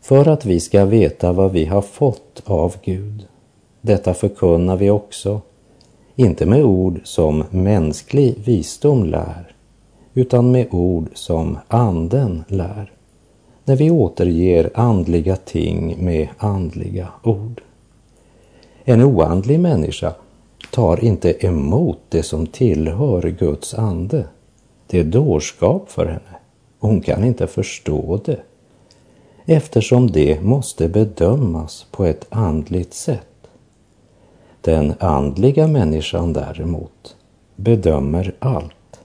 för 0.00 0.28
att 0.28 0.44
vi 0.44 0.60
ska 0.60 0.84
veta 0.84 1.32
vad 1.32 1.52
vi 1.52 1.64
har 1.64 1.82
fått 1.82 2.42
av 2.44 2.74
Gud. 2.82 3.26
Detta 3.80 4.14
förkunnar 4.14 4.76
vi 4.76 4.90
också, 4.90 5.40
inte 6.16 6.46
med 6.46 6.64
ord 6.64 7.00
som 7.04 7.44
mänsklig 7.50 8.34
visdom 8.44 9.04
lär, 9.04 9.54
utan 10.14 10.50
med 10.50 10.66
ord 10.70 11.08
som 11.14 11.58
anden 11.68 12.44
lär, 12.48 12.92
när 13.64 13.76
vi 13.76 13.90
återger 13.90 14.70
andliga 14.74 15.36
ting 15.36 16.04
med 16.04 16.28
andliga 16.38 17.08
ord. 17.22 17.60
En 18.84 19.02
oandlig 19.02 19.60
människa 19.60 20.14
tar 20.72 21.04
inte 21.04 21.46
emot 21.46 21.98
det 22.08 22.22
som 22.22 22.46
tillhör 22.46 23.22
Guds 23.22 23.74
ande. 23.74 24.24
Det 24.86 24.98
är 24.98 25.04
dårskap 25.04 25.90
för 25.90 26.06
henne. 26.06 26.36
Hon 26.78 27.00
kan 27.00 27.24
inte 27.24 27.46
förstå 27.46 28.20
det 28.24 28.40
eftersom 29.44 30.10
det 30.10 30.42
måste 30.42 30.88
bedömas 30.88 31.86
på 31.90 32.04
ett 32.04 32.26
andligt 32.28 32.94
sätt. 32.94 33.26
Den 34.60 34.94
andliga 35.00 35.66
människan 35.66 36.32
däremot 36.32 37.16
bedömer 37.56 38.34
allt, 38.38 39.00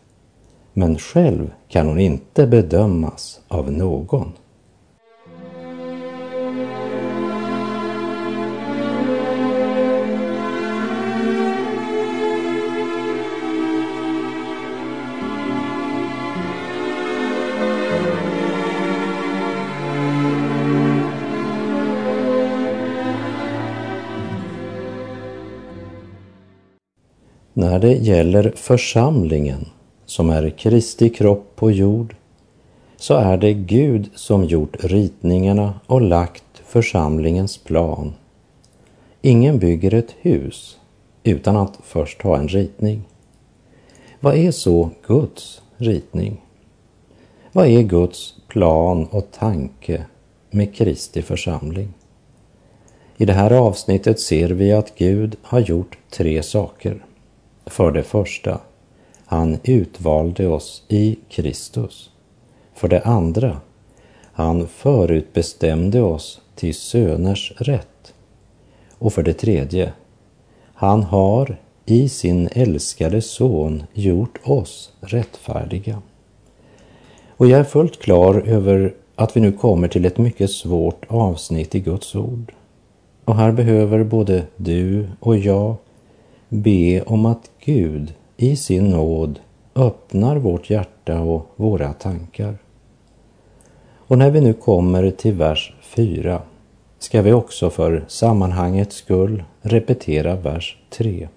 men 0.73 0.97
själv 0.97 1.53
kan 1.67 1.87
hon 1.87 1.99
inte 1.99 2.47
bedömas 2.47 3.39
av 3.47 3.71
någon. 3.71 4.31
När 27.65 27.79
det 27.79 27.93
gäller 27.93 28.53
församlingen, 28.55 29.65
som 30.05 30.29
är 30.29 30.49
Kristi 30.49 31.09
kropp 31.09 31.55
på 31.55 31.71
jord, 31.71 32.15
så 32.97 33.13
är 33.13 33.37
det 33.37 33.53
Gud 33.53 34.09
som 34.15 34.43
gjort 34.43 34.83
ritningarna 34.83 35.79
och 35.87 36.01
lagt 36.01 36.61
församlingens 36.65 37.57
plan. 37.57 38.13
Ingen 39.21 39.59
bygger 39.59 39.93
ett 39.93 40.15
hus 40.21 40.77
utan 41.23 41.57
att 41.57 41.79
först 41.83 42.21
ha 42.21 42.37
en 42.37 42.47
ritning. 42.47 43.01
Vad 44.19 44.35
är 44.35 44.51
så 44.51 44.89
Guds 45.07 45.61
ritning? 45.77 46.41
Vad 47.51 47.67
är 47.67 47.81
Guds 47.81 48.33
plan 48.47 49.05
och 49.11 49.31
tanke 49.31 50.05
med 50.49 50.75
Kristi 50.75 51.21
församling? 51.21 51.93
I 53.17 53.25
det 53.25 53.33
här 53.33 53.51
avsnittet 53.51 54.19
ser 54.19 54.49
vi 54.49 54.73
att 54.73 54.95
Gud 54.97 55.35
har 55.41 55.59
gjort 55.59 55.97
tre 56.09 56.43
saker. 56.43 57.05
För 57.65 57.91
det 57.91 58.03
första, 58.03 58.59
han 59.25 59.59
utvalde 59.63 60.47
oss 60.47 60.83
i 60.87 61.19
Kristus. 61.29 62.11
För 62.73 62.87
det 62.87 63.01
andra, 63.01 63.61
han 64.33 64.67
förutbestämde 64.67 66.01
oss 66.01 66.41
till 66.55 66.75
söners 66.75 67.53
rätt. 67.57 68.13
Och 68.97 69.13
för 69.13 69.23
det 69.23 69.33
tredje, 69.33 69.93
han 70.73 71.03
har 71.03 71.57
i 71.85 72.09
sin 72.09 72.49
älskade 72.51 73.21
son 73.21 73.83
gjort 73.93 74.39
oss 74.43 74.93
rättfärdiga. 74.99 76.01
Och 77.37 77.47
jag 77.47 77.59
är 77.59 77.63
fullt 77.63 78.01
klar 78.01 78.43
över 78.45 78.93
att 79.15 79.37
vi 79.37 79.41
nu 79.41 79.51
kommer 79.51 79.87
till 79.87 80.05
ett 80.05 80.17
mycket 80.17 80.51
svårt 80.51 81.05
avsnitt 81.07 81.75
i 81.75 81.79
Guds 81.79 82.15
ord. 82.15 82.53
Och 83.25 83.35
här 83.35 83.51
behöver 83.51 84.03
både 84.03 84.43
du 84.57 85.07
och 85.19 85.37
jag 85.37 85.75
be 86.55 87.01
om 87.01 87.25
att 87.25 87.49
Gud 87.65 88.13
i 88.37 88.55
sin 88.55 88.89
nåd 88.89 89.39
öppnar 89.75 90.37
vårt 90.37 90.69
hjärta 90.69 91.19
och 91.19 91.47
våra 91.55 91.93
tankar. 91.93 92.57
Och 94.07 94.17
när 94.17 94.31
vi 94.31 94.41
nu 94.41 94.53
kommer 94.53 95.11
till 95.11 95.33
vers 95.33 95.73
4 95.81 96.41
ska 96.99 97.21
vi 97.21 97.33
också 97.33 97.69
för 97.69 98.05
sammanhangets 98.07 98.95
skull 98.95 99.43
repetera 99.61 100.35
vers 100.35 100.77
3. 100.89 101.27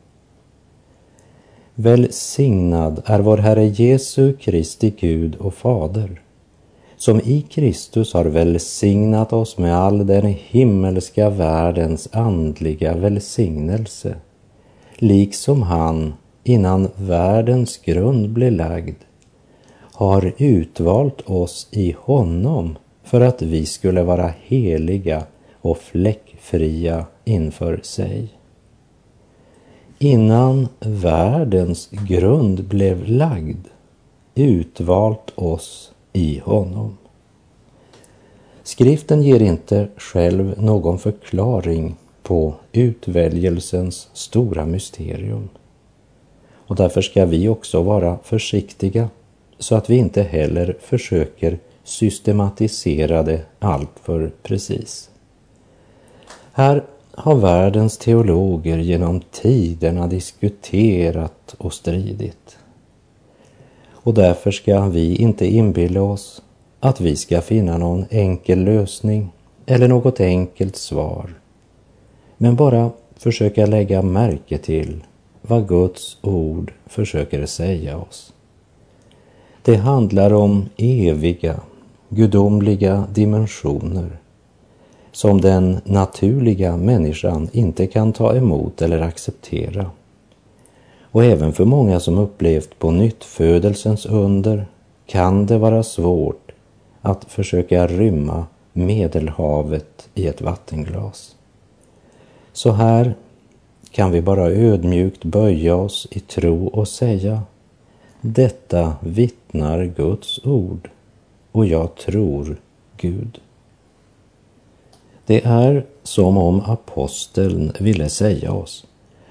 Välsignad 1.75 3.03
är 3.05 3.21
vår 3.21 3.37
Herre 3.39 3.67
Jesu 3.67 4.37
Kristi 4.37 4.95
Gud 5.01 5.37
och 5.37 5.55
Fader, 5.55 6.21
som 6.97 7.21
i 7.21 7.45
Kristus 7.51 8.15
har 8.15 8.25
välsignat 8.25 9.33
oss 9.33 9.59
med 9.59 9.77
all 9.77 10.07
den 10.07 10.27
himmelska 10.27 11.31
världens 11.31 12.09
andliga 12.13 12.97
välsignelse, 12.97 14.15
liksom 14.99 15.63
han 15.63 16.15
innan 16.45 16.89
världens 16.97 17.79
grund 17.79 18.31
blev 18.31 18.53
lagd 18.53 18.97
har 19.99 20.33
utvalt 20.37 21.21
oss 21.21 21.69
i 21.71 21.97
honom 21.99 22.77
för 23.03 23.21
att 23.21 23.43
vi 23.43 23.67
skulle 23.67 24.03
vara 24.03 24.35
heliga 24.43 25.23
och 25.61 25.79
fläckfria 25.79 27.07
inför 27.25 27.81
sig. 27.83 28.29
Innan 29.99 30.69
världens 30.81 31.89
grund 31.91 32.65
blev 32.65 33.09
lagd 33.09 33.67
utvalt 34.35 35.33
oss 35.35 35.93
i 36.13 36.39
honom. 36.39 36.97
Skriften 38.63 39.23
ger 39.23 39.43
inte 39.43 39.89
själv 39.97 40.55
någon 40.63 40.99
förklaring 40.99 41.97
på 42.29 42.55
utväljelsens 42.73 44.09
stora 44.13 44.67
mysterium. 44.67 45.49
Och 46.53 46.77
därför 46.77 47.03
ska 47.03 47.27
vi 47.27 47.49
också 47.49 47.83
vara 47.83 48.19
försiktiga 48.25 49.09
så 49.59 49.75
att 49.75 49.91
vi 49.91 49.97
inte 49.97 50.23
heller 50.23 50.77
försöker 50.81 51.59
systematisera 51.85 53.23
det 53.23 53.41
alltför 53.59 54.33
precis. 54.43 55.11
Här 56.53 56.85
har 57.15 57.35
världens 57.35 57.99
teologer 57.99 58.79
genom 58.79 59.21
tiderna 59.21 60.07
diskuterat 60.07 61.55
och 61.59 61.75
stridit. 61.75 62.59
Och 63.91 64.15
därför 64.15 64.51
ska 64.51 64.81
vi 64.81 65.17
inte 65.17 65.47
inbilla 65.47 66.03
oss 66.03 66.43
att 66.81 67.01
vi 67.01 67.17
ska 67.17 67.41
finna 67.41 67.79
någon 67.79 68.05
enkel 68.11 68.65
lösning 68.65 69.33
eller 69.67 69.89
något 69.89 70.21
enkelt 70.21 70.77
svar. 70.77 71.31
Men 72.39 72.57
bara 72.57 72.91
försöka 73.17 73.67
lägga 73.67 74.03
märke 74.03 74.59
till 74.59 75.05
vad 75.43 75.69
Guds 75.69 76.19
ord 76.23 76.73
försöker 76.87 77.47
säga 77.47 77.99
oss. 77.99 78.33
Det 79.63 79.77
handlar 79.77 80.33
om 80.33 80.69
eviga, 80.77 81.61
gudomliga 82.09 83.07
dimensioner 83.15 84.19
som 85.13 85.41
den 85.41 85.81
naturliga 85.85 86.77
människan 86.77 87.49
inte 87.53 87.87
kan 87.87 88.13
ta 88.13 88.37
emot 88.37 88.83
eller 88.83 89.01
acceptera. 89.01 89.91
Och 91.03 91.25
även 91.25 91.53
för 91.53 91.65
många 91.65 92.01
som 92.01 92.19
upplevt 92.19 92.79
på 92.79 92.91
nyttfödelsens 92.91 94.07
under 94.07 94.67
kan 95.07 95.47
det 95.47 95.59
vara 95.59 95.83
svårt 95.83 96.53
att 97.03 97.25
försöka 97.25 97.87
rymma 97.87 98.47
Medelhavet 98.73 100.09
i 100.15 100.27
ett 100.27 100.41
vattenglas. 100.41 101.37
Så 102.59 102.73
här 102.73 103.15
kan 103.91 104.11
vi 104.11 104.23
bara 104.23 104.51
ödmjukt 104.51 105.25
böja 105.25 105.77
oss 105.77 106.07
i 106.11 106.21
tro 106.21 106.67
och 106.67 106.89
säga 106.89 107.43
detta 108.21 108.97
vittnar 109.01 109.85
Guds 109.85 110.45
ord 110.45 110.91
och 111.53 111.67
jag 111.67 111.95
tror 111.95 112.57
Gud. 112.97 113.41
Det 115.27 115.45
är 115.45 115.87
som 116.03 116.39
om 116.39 116.61
aposteln 116.61 117.73
ville 117.81 118.09
säga 118.09 118.53
oss 118.53 118.87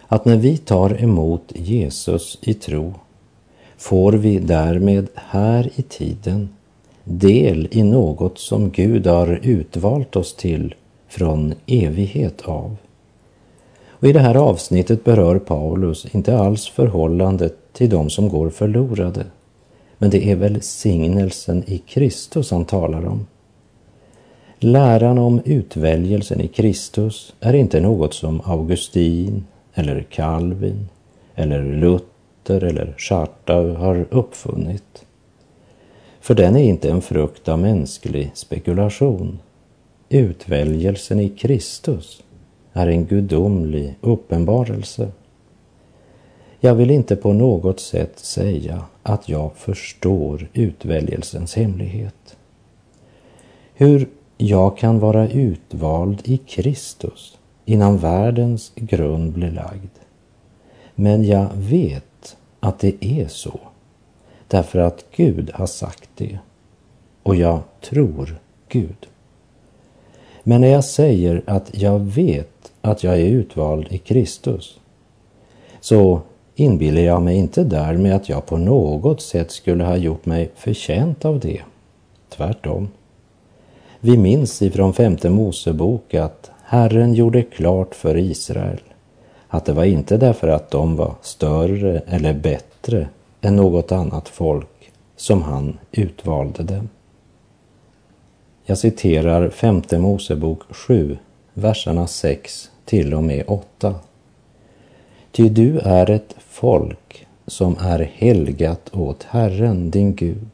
att 0.07 0.25
när 0.25 0.37
vi 0.37 0.57
tar 0.57 1.03
emot 1.03 1.51
Jesus 1.55 2.37
i 2.41 2.53
tro 2.53 2.93
får 3.77 4.13
vi 4.13 4.39
därmed 4.39 5.07
här 5.15 5.69
i 5.75 5.81
tiden 5.81 6.49
del 7.03 7.67
i 7.71 7.83
något 7.83 8.39
som 8.39 8.69
Gud 8.69 9.07
har 9.07 9.39
utvalt 9.43 10.15
oss 10.15 10.35
till 10.35 10.75
från 11.07 11.53
evighet 11.65 12.41
av. 12.41 12.77
Och 13.99 14.07
I 14.07 14.13
det 14.13 14.19
här 14.19 14.35
avsnittet 14.35 15.03
berör 15.03 15.39
Paulus 15.39 16.15
inte 16.15 16.37
alls 16.37 16.67
förhållandet 16.67 17.73
till 17.73 17.89
de 17.89 18.09
som 18.09 18.29
går 18.29 18.49
förlorade, 18.49 19.25
men 19.97 20.09
det 20.09 20.31
är 20.31 20.35
välsignelsen 20.35 21.63
i 21.67 21.77
Kristus 21.77 22.51
han 22.51 22.65
talar 22.65 23.05
om. 23.05 23.27
Läran 24.59 25.17
om 25.17 25.41
utväljelsen 25.45 26.41
i 26.41 26.47
Kristus 26.47 27.33
är 27.39 27.53
inte 27.53 27.79
något 27.79 28.13
som 28.13 28.41
Augustin 28.45 29.45
eller 29.73 30.01
Calvin 30.01 30.89
eller 31.35 31.63
Luther 31.63 32.63
eller 32.63 32.93
Schartau 32.97 33.73
har 33.73 34.05
uppfunnit. 34.11 35.05
För 36.21 36.35
den 36.35 36.55
är 36.55 36.63
inte 36.63 36.89
en 36.91 37.01
frukt 37.01 37.47
av 37.47 37.59
mänsklig 37.59 38.31
spekulation. 38.33 39.39
Utväljelsen 40.09 41.19
i 41.19 41.29
Kristus 41.29 42.23
är 42.77 42.87
en 42.87 43.05
gudomlig 43.05 43.95
uppenbarelse. 44.01 45.11
Jag 46.59 46.75
vill 46.75 46.91
inte 46.91 47.15
på 47.15 47.33
något 47.33 47.79
sätt 47.79 48.19
säga 48.19 48.85
att 49.03 49.29
jag 49.29 49.55
förstår 49.55 50.47
utväljelsens 50.53 51.55
hemlighet. 51.55 52.37
Hur 53.73 54.09
jag 54.37 54.77
kan 54.77 54.99
vara 54.99 55.29
utvald 55.29 56.21
i 56.23 56.37
Kristus 56.37 57.37
innan 57.65 57.97
världens 57.97 58.71
grund 58.75 59.33
blir 59.33 59.51
lagd. 59.51 59.91
Men 60.95 61.23
jag 61.23 61.49
vet 61.53 62.37
att 62.59 62.79
det 62.79 63.05
är 63.05 63.27
så, 63.27 63.59
därför 64.47 64.79
att 64.79 65.05
Gud 65.15 65.51
har 65.53 65.67
sagt 65.67 66.09
det. 66.15 66.39
Och 67.23 67.35
jag 67.35 67.59
tror 67.81 68.39
Gud. 68.69 69.07
Men 70.43 70.61
när 70.61 70.67
jag 70.67 70.83
säger 70.83 71.43
att 71.45 71.69
jag 71.77 71.99
vet 71.99 72.56
att 72.87 73.03
jag 73.03 73.13
är 73.13 73.25
utvald 73.25 73.87
i 73.89 73.97
Kristus, 73.97 74.79
så 75.79 76.21
inbillar 76.55 77.01
jag 77.01 77.21
mig 77.21 77.37
inte 77.37 77.63
därmed 77.63 78.15
att 78.15 78.29
jag 78.29 78.45
på 78.45 78.57
något 78.57 79.21
sätt 79.21 79.51
skulle 79.51 79.83
ha 79.83 79.97
gjort 79.97 80.25
mig 80.25 80.51
förtjänt 80.55 81.25
av 81.25 81.39
det. 81.39 81.61
Tvärtom. 82.29 82.89
Vi 83.99 84.17
minns 84.17 84.61
ifrån 84.61 84.93
femte 84.93 85.29
Mosebok 85.29 86.13
att 86.13 86.51
Herren 86.63 87.13
gjorde 87.13 87.41
klart 87.43 87.95
för 87.95 88.17
Israel 88.17 88.79
att 89.47 89.65
det 89.65 89.73
var 89.73 89.83
inte 89.83 90.17
därför 90.17 90.47
att 90.47 90.71
de 90.71 90.95
var 90.95 91.15
större 91.21 91.99
eller 91.99 92.33
bättre 92.33 93.07
än 93.41 93.55
något 93.55 93.91
annat 93.91 94.29
folk 94.29 94.91
som 95.15 95.41
han 95.41 95.77
utvalde 95.91 96.63
dem. 96.63 96.89
Jag 98.65 98.77
citerar 98.77 99.49
femte 99.49 99.99
Mosebok 99.99 100.63
7, 100.69 101.17
verserna 101.53 102.07
6 102.07 102.71
till 102.87 103.13
och 103.13 103.23
med 103.23 103.43
8. 103.47 103.95
Ty 105.31 105.49
du 105.49 105.79
är 105.79 106.09
ett 106.09 106.35
folk 106.37 107.27
som 107.47 107.75
är 107.79 107.99
helgat 107.99 108.89
åt 108.93 109.23
Herren 109.23 109.91
din 109.91 110.15
Gud. 110.15 110.49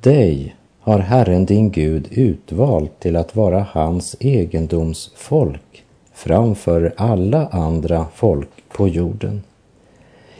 Dig 0.00 0.56
har 0.80 0.98
Herren 0.98 1.44
din 1.44 1.70
Gud 1.70 2.08
utvalt 2.10 3.00
till 3.00 3.16
att 3.16 3.36
vara 3.36 3.66
hans 3.70 4.16
egendomsfolk 4.20 5.84
framför 6.12 6.94
alla 6.96 7.46
andra 7.46 8.06
folk 8.14 8.48
på 8.68 8.88
jorden. 8.88 9.42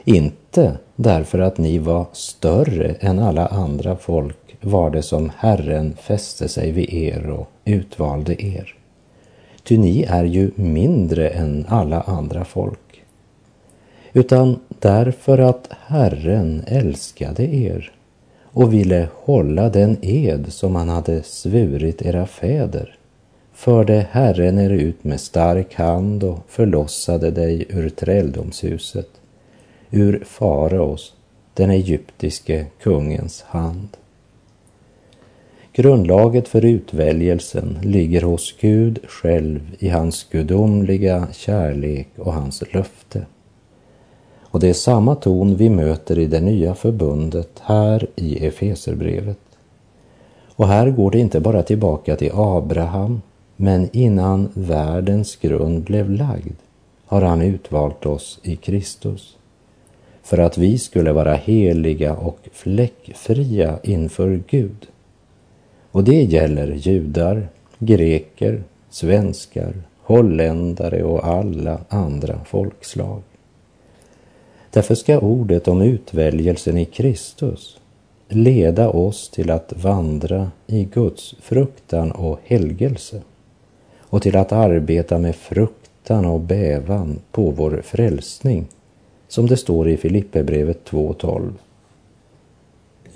Inte 0.05 0.79
därför 0.97 1.39
att 1.39 1.59
ni 1.59 1.79
var 1.79 2.07
större 2.13 2.95
än 3.01 3.19
alla 3.19 3.47
andra 3.47 3.97
folk 3.97 4.57
var 4.61 4.91
det 4.91 5.03
som 5.03 5.31
Herren 5.37 5.97
fäste 5.97 6.49
sig 6.49 6.73
vid 6.73 6.95
er 6.95 7.31
och 7.31 7.49
utvalde 7.65 8.45
er. 8.45 8.80
Ty 9.71 9.79
ni 9.79 10.03
är 10.03 10.25
ju 10.25 10.51
mindre 10.55 11.29
än 11.29 11.67
alla 11.69 12.01
andra 12.01 12.45
folk. 12.45 13.05
Utan 14.13 14.61
därför 14.69 15.39
att 15.39 15.69
Herren 15.87 16.65
älskade 16.67 17.55
er 17.55 17.93
och 18.43 18.75
ville 18.75 19.09
hålla 19.15 19.69
den 19.69 19.97
ed 20.03 20.53
som 20.53 20.75
han 20.75 20.89
hade 20.89 21.23
svurit 21.23 22.03
era 22.03 22.27
fäder 22.27 22.97
förde 23.53 24.07
Herren 24.11 24.59
er 24.59 24.71
ut 24.71 25.05
med 25.05 25.21
stark 25.21 25.75
hand 25.75 26.25
och 26.25 26.39
förlossade 26.49 27.31
dig 27.31 27.67
ur 27.69 27.89
träldomshuset, 27.89 29.11
ur 29.91 30.25
faraos, 30.25 31.15
den 31.55 31.71
egyptiske 31.71 32.67
kungens 32.83 33.43
hand. 33.43 33.89
Grundlaget 35.81 36.49
för 36.49 36.65
utväljelsen 36.65 37.79
ligger 37.83 38.23
hos 38.23 38.55
Gud 38.61 38.99
själv 39.09 39.61
i 39.79 39.89
hans 39.89 40.27
gudomliga 40.31 41.29
kärlek 41.33 42.09
och 42.17 42.33
hans 42.33 42.63
löfte. 42.73 43.27
Och 44.41 44.61
det 44.61 44.69
är 44.69 44.73
samma 44.73 45.15
ton 45.15 45.57
vi 45.57 45.71
möter 45.71 46.19
i 46.19 46.27
det 46.27 46.41
nya 46.41 46.75
förbundet 46.75 47.51
här 47.63 48.07
i 48.17 48.47
Efeserbrevet. 48.47 49.39
Och 50.57 50.69
här 50.69 50.91
går 50.91 51.11
det 51.11 51.19
inte 51.19 51.41
bara 51.41 51.63
tillbaka 51.63 52.17
till 52.17 52.33
Abraham, 52.35 53.23
men 53.57 53.89
innan 53.93 54.49
världens 54.55 55.37
grund 55.37 55.83
blev 55.83 56.11
lagd 56.11 56.57
har 57.07 57.23
han 57.23 57.43
utvalt 57.43 58.07
oss 58.07 58.41
i 58.43 58.57
Kristus 58.57 59.37
för 60.23 60.39
att 60.39 60.59
vi 60.59 60.79
skulle 60.79 61.13
vara 61.13 61.35
heliga 61.35 62.15
och 62.15 62.39
fläckfria 62.53 63.79
inför 63.83 64.43
Gud. 64.49 64.87
Och 65.91 66.05
det 66.05 66.23
gäller 66.23 66.67
judar, 66.67 67.49
greker, 67.79 68.63
svenskar, 68.91 69.75
holländare 69.99 71.03
och 71.03 71.27
alla 71.27 71.81
andra 71.89 72.41
folkslag. 72.45 73.23
Därför 74.71 74.95
ska 74.95 75.19
ordet 75.19 75.69
om 75.69 75.83
utväljelsen 75.83 76.79
i 76.79 76.85
Kristus 76.85 77.79
leda 78.29 78.89
oss 78.89 79.29
till 79.29 79.51
att 79.51 79.73
vandra 79.77 80.51
i 80.67 80.85
Guds 80.85 81.35
fruktan 81.41 82.13
och 82.13 82.39
helgelse 82.45 83.23
och 84.01 84.23
till 84.23 84.37
att 84.37 84.53
arbeta 84.53 85.19
med 85.19 85.37
fruktan 85.37 86.25
och 86.25 86.41
bävan 86.41 87.19
på 87.33 87.51
vår 87.51 87.83
frälsning, 87.85 88.67
som 89.29 89.47
det 89.47 89.57
står 89.57 89.89
i 89.89 89.97
Filipperbrevet 89.97 90.91
2.12. 90.91 91.53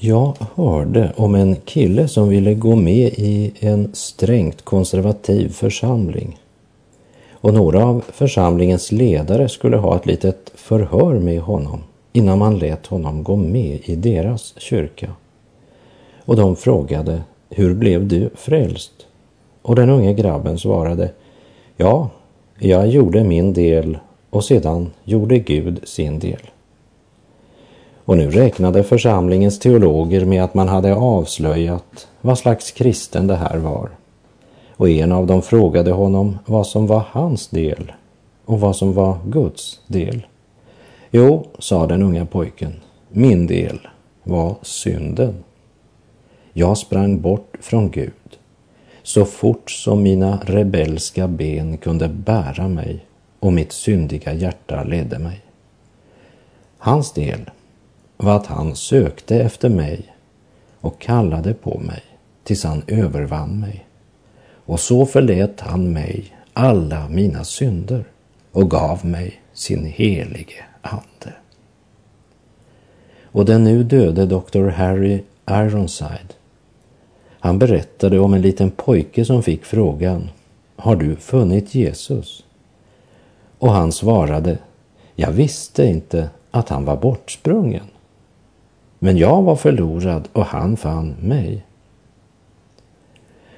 Jag 0.07 0.37
hörde 0.55 1.13
om 1.17 1.35
en 1.35 1.57
kille 1.57 2.09
som 2.09 2.29
ville 2.29 2.55
gå 2.55 2.77
med 2.77 3.13
i 3.17 3.53
en 3.61 3.91
strängt 3.93 4.63
konservativ 4.63 5.49
församling 5.49 6.41
och 7.33 7.55
några 7.55 7.85
av 7.85 8.05
församlingens 8.13 8.93
ledare 8.93 9.49
skulle 9.49 9.77
ha 9.77 9.97
ett 9.97 10.07
litet 10.07 10.53
förhör 10.55 11.19
med 11.19 11.41
honom 11.41 11.81
innan 12.13 12.39
man 12.39 12.59
lät 12.59 12.87
honom 12.87 13.23
gå 13.23 13.37
med 13.37 13.81
i 13.85 13.97
deras 13.97 14.55
kyrka. 14.59 15.11
Och 16.25 16.37
de 16.37 16.57
frågade, 16.57 17.23
hur 17.51 17.75
blev 17.75 18.09
du 18.09 18.31
frälst? 18.35 18.93
Och 19.63 19.77
den 19.77 19.91
unge 19.91 20.15
grabben 20.15 20.59
svarade, 20.59 21.11
ja, 21.77 22.11
jag 22.59 22.89
gjorde 22.89 23.25
min 23.25 23.53
del 23.53 23.99
och 24.31 24.45
sedan 24.45 24.91
gjorde 25.05 25.39
Gud 25.39 25.81
sin 25.85 26.19
del. 26.19 26.41
Och 28.05 28.17
nu 28.17 28.31
räknade 28.31 28.83
församlingens 28.83 29.59
teologer 29.59 30.25
med 30.25 30.45
att 30.45 30.55
man 30.55 30.69
hade 30.69 30.95
avslöjat 30.95 32.09
vad 32.21 32.39
slags 32.39 32.71
kristen 32.71 33.27
det 33.27 33.37
här 33.37 33.59
var. 33.59 33.91
Och 34.77 34.89
en 34.89 35.13
av 35.13 35.27
dem 35.27 35.43
frågade 35.43 35.93
honom 35.93 36.39
vad 36.47 36.67
som 36.67 36.87
var 36.87 37.05
hans 37.11 37.49
del 37.49 37.93
och 38.45 38.61
vad 38.61 38.77
som 38.77 38.93
var 38.93 39.19
Guds 39.27 39.81
del. 39.87 40.27
Jo, 41.11 41.47
sa 41.59 41.87
den 41.87 42.03
unga 42.03 42.27
pojken, 42.27 42.73
min 43.09 43.47
del 43.47 43.89
var 44.23 44.55
synden. 44.63 45.35
Jag 46.53 46.79
sprang 46.79 47.21
bort 47.21 47.57
från 47.61 47.91
Gud 47.91 48.13
så 49.03 49.25
fort 49.25 49.71
som 49.71 50.03
mina 50.03 50.41
rebelska 50.45 51.29
ben 51.29 51.77
kunde 51.77 52.09
bära 52.09 52.69
mig 52.69 53.07
och 53.41 53.53
mitt 53.53 53.73
syndiga 53.73 54.33
hjärta 54.33 54.85
ledde 54.85 55.19
mig. 55.19 55.41
Hans 56.79 57.13
del 57.13 57.51
var 58.17 58.37
att 58.37 58.47
han 58.47 58.77
sökte 58.77 59.37
efter 59.37 59.69
mig 59.69 60.15
och 60.81 61.01
kallade 61.01 61.55
på 61.55 61.79
mig 61.79 62.03
tills 62.45 62.65
han 62.65 62.83
övervann 62.87 63.61
mig. 63.61 63.87
Och 64.67 64.81
så 64.81 65.07
förlät 65.07 65.61
han 65.61 65.93
mig 65.93 66.37
alla 66.53 67.09
mina 67.09 67.45
synder 67.45 68.05
och 68.53 68.71
gav 68.71 69.07
mig 69.07 69.41
sin 69.53 69.87
helige 69.87 70.65
ande. 70.83 71.35
Och 73.23 73.45
den 73.45 73.65
nu 73.65 73.83
döde 73.85 74.27
Dr. 74.27 74.69
Harry 74.69 75.23
Ironside 75.51 76.35
han 77.45 77.59
berättade 77.59 78.19
om 78.19 78.35
en 78.35 78.43
liten 78.43 78.71
pojke 78.71 79.25
som 79.25 79.43
fick 79.43 79.65
frågan 79.65 80.31
Har 80.77 80.97
du 80.97 81.17
funnit 81.17 81.75
Jesus? 81.75 82.45
Och 83.59 83.73
han 83.73 83.93
svarade 83.93 84.59
Jag 85.15 85.31
visste 85.31 85.85
inte 85.85 86.31
att 86.51 86.69
han 86.69 86.85
var 86.85 86.97
bortsprungen. 86.97 87.85
Men 89.05 89.19
jag 89.19 89.43
var 89.43 89.57
förlorad 89.57 90.29
och 90.33 90.45
han 90.45 90.77
fann 90.77 91.15
mig. 91.21 91.65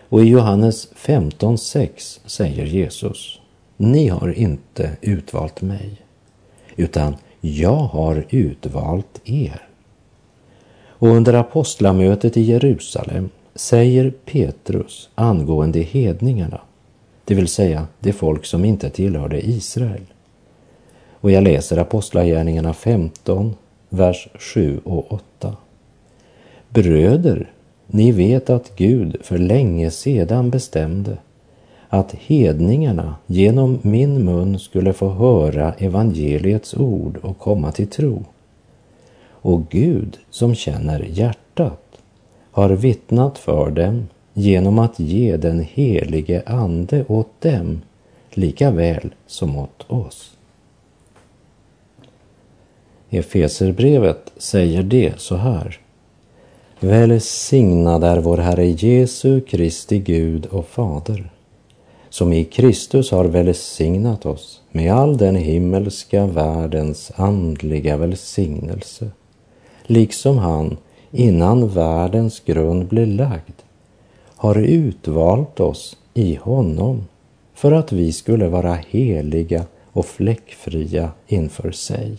Och 0.08 0.24
i 0.24 0.28
Johannes 0.28 0.92
15.6 0.92 2.20
säger 2.26 2.64
Jesus 2.64 3.40
Ni 3.76 4.08
har 4.08 4.38
inte 4.38 4.96
utvalt 5.00 5.62
mig, 5.62 6.02
utan 6.76 7.16
jag 7.40 7.76
har 7.76 8.26
utvalt 8.30 9.20
er. 9.24 9.68
Och 10.88 11.08
under 11.08 11.34
apostlamötet 11.34 12.36
i 12.36 12.42
Jerusalem 12.42 13.28
säger 13.54 14.10
Petrus 14.10 15.08
angående 15.14 15.80
hedningarna, 15.80 16.60
det 17.24 17.34
vill 17.34 17.48
säga 17.48 17.86
det 18.00 18.12
folk 18.12 18.46
som 18.46 18.64
inte 18.64 18.90
tillhörde 18.90 19.48
Israel. 19.48 20.04
Och 21.20 21.30
jag 21.30 21.44
läser 21.44 21.76
Apostlagärningarna 21.76 22.74
15, 22.74 23.54
vers 23.88 24.28
7 24.34 24.80
och 24.84 25.12
8. 25.12 25.56
Bröder, 26.68 27.50
ni 27.86 28.12
vet 28.12 28.50
att 28.50 28.76
Gud 28.76 29.16
för 29.22 29.38
länge 29.38 29.90
sedan 29.90 30.50
bestämde 30.50 31.18
att 31.88 32.12
hedningarna 32.12 33.14
genom 33.26 33.78
min 33.82 34.24
mun 34.24 34.58
skulle 34.58 34.92
få 34.92 35.08
höra 35.08 35.72
evangeliets 35.72 36.74
ord 36.74 37.16
och 37.22 37.38
komma 37.38 37.72
till 37.72 37.86
tro. 37.86 38.24
Och 39.28 39.68
Gud 39.68 40.18
som 40.30 40.54
känner 40.54 41.00
hjärtat 41.00 41.82
har 42.50 42.70
vittnat 42.70 43.38
för 43.38 43.70
dem 43.70 44.06
genom 44.32 44.78
att 44.78 45.00
ge 45.00 45.36
den 45.36 45.60
helige 45.60 46.42
Ande 46.46 47.04
åt 47.08 47.40
dem 47.40 47.82
lika 48.30 48.70
väl 48.70 49.14
som 49.26 49.56
åt 49.56 49.90
oss. 49.90 50.35
Efeserbrevet 53.18 54.32
säger 54.36 54.82
det 54.82 55.20
så 55.20 55.36
här. 55.36 55.80
Välsignad 56.80 58.04
är 58.04 58.20
vår 58.20 58.38
Herre 58.38 58.66
Jesu 58.66 59.40
Kristi 59.40 59.98
Gud 59.98 60.46
och 60.46 60.66
Fader, 60.66 61.30
som 62.08 62.32
i 62.32 62.44
Kristus 62.44 63.10
har 63.10 63.24
välsignat 63.24 64.26
oss 64.26 64.62
med 64.72 64.92
all 64.92 65.16
den 65.16 65.36
himmelska 65.36 66.26
världens 66.26 67.12
andliga 67.16 67.96
välsignelse, 67.96 69.10
liksom 69.86 70.38
han 70.38 70.76
innan 71.10 71.68
världens 71.68 72.40
grund 72.40 72.86
blev 72.86 73.08
lagd, 73.08 73.62
har 74.36 74.58
utvalt 74.58 75.60
oss 75.60 75.96
i 76.14 76.34
honom 76.34 77.04
för 77.54 77.72
att 77.72 77.92
vi 77.92 78.12
skulle 78.12 78.48
vara 78.48 78.78
heliga 78.88 79.64
och 79.92 80.06
fläckfria 80.06 81.10
inför 81.26 81.70
sig. 81.70 82.18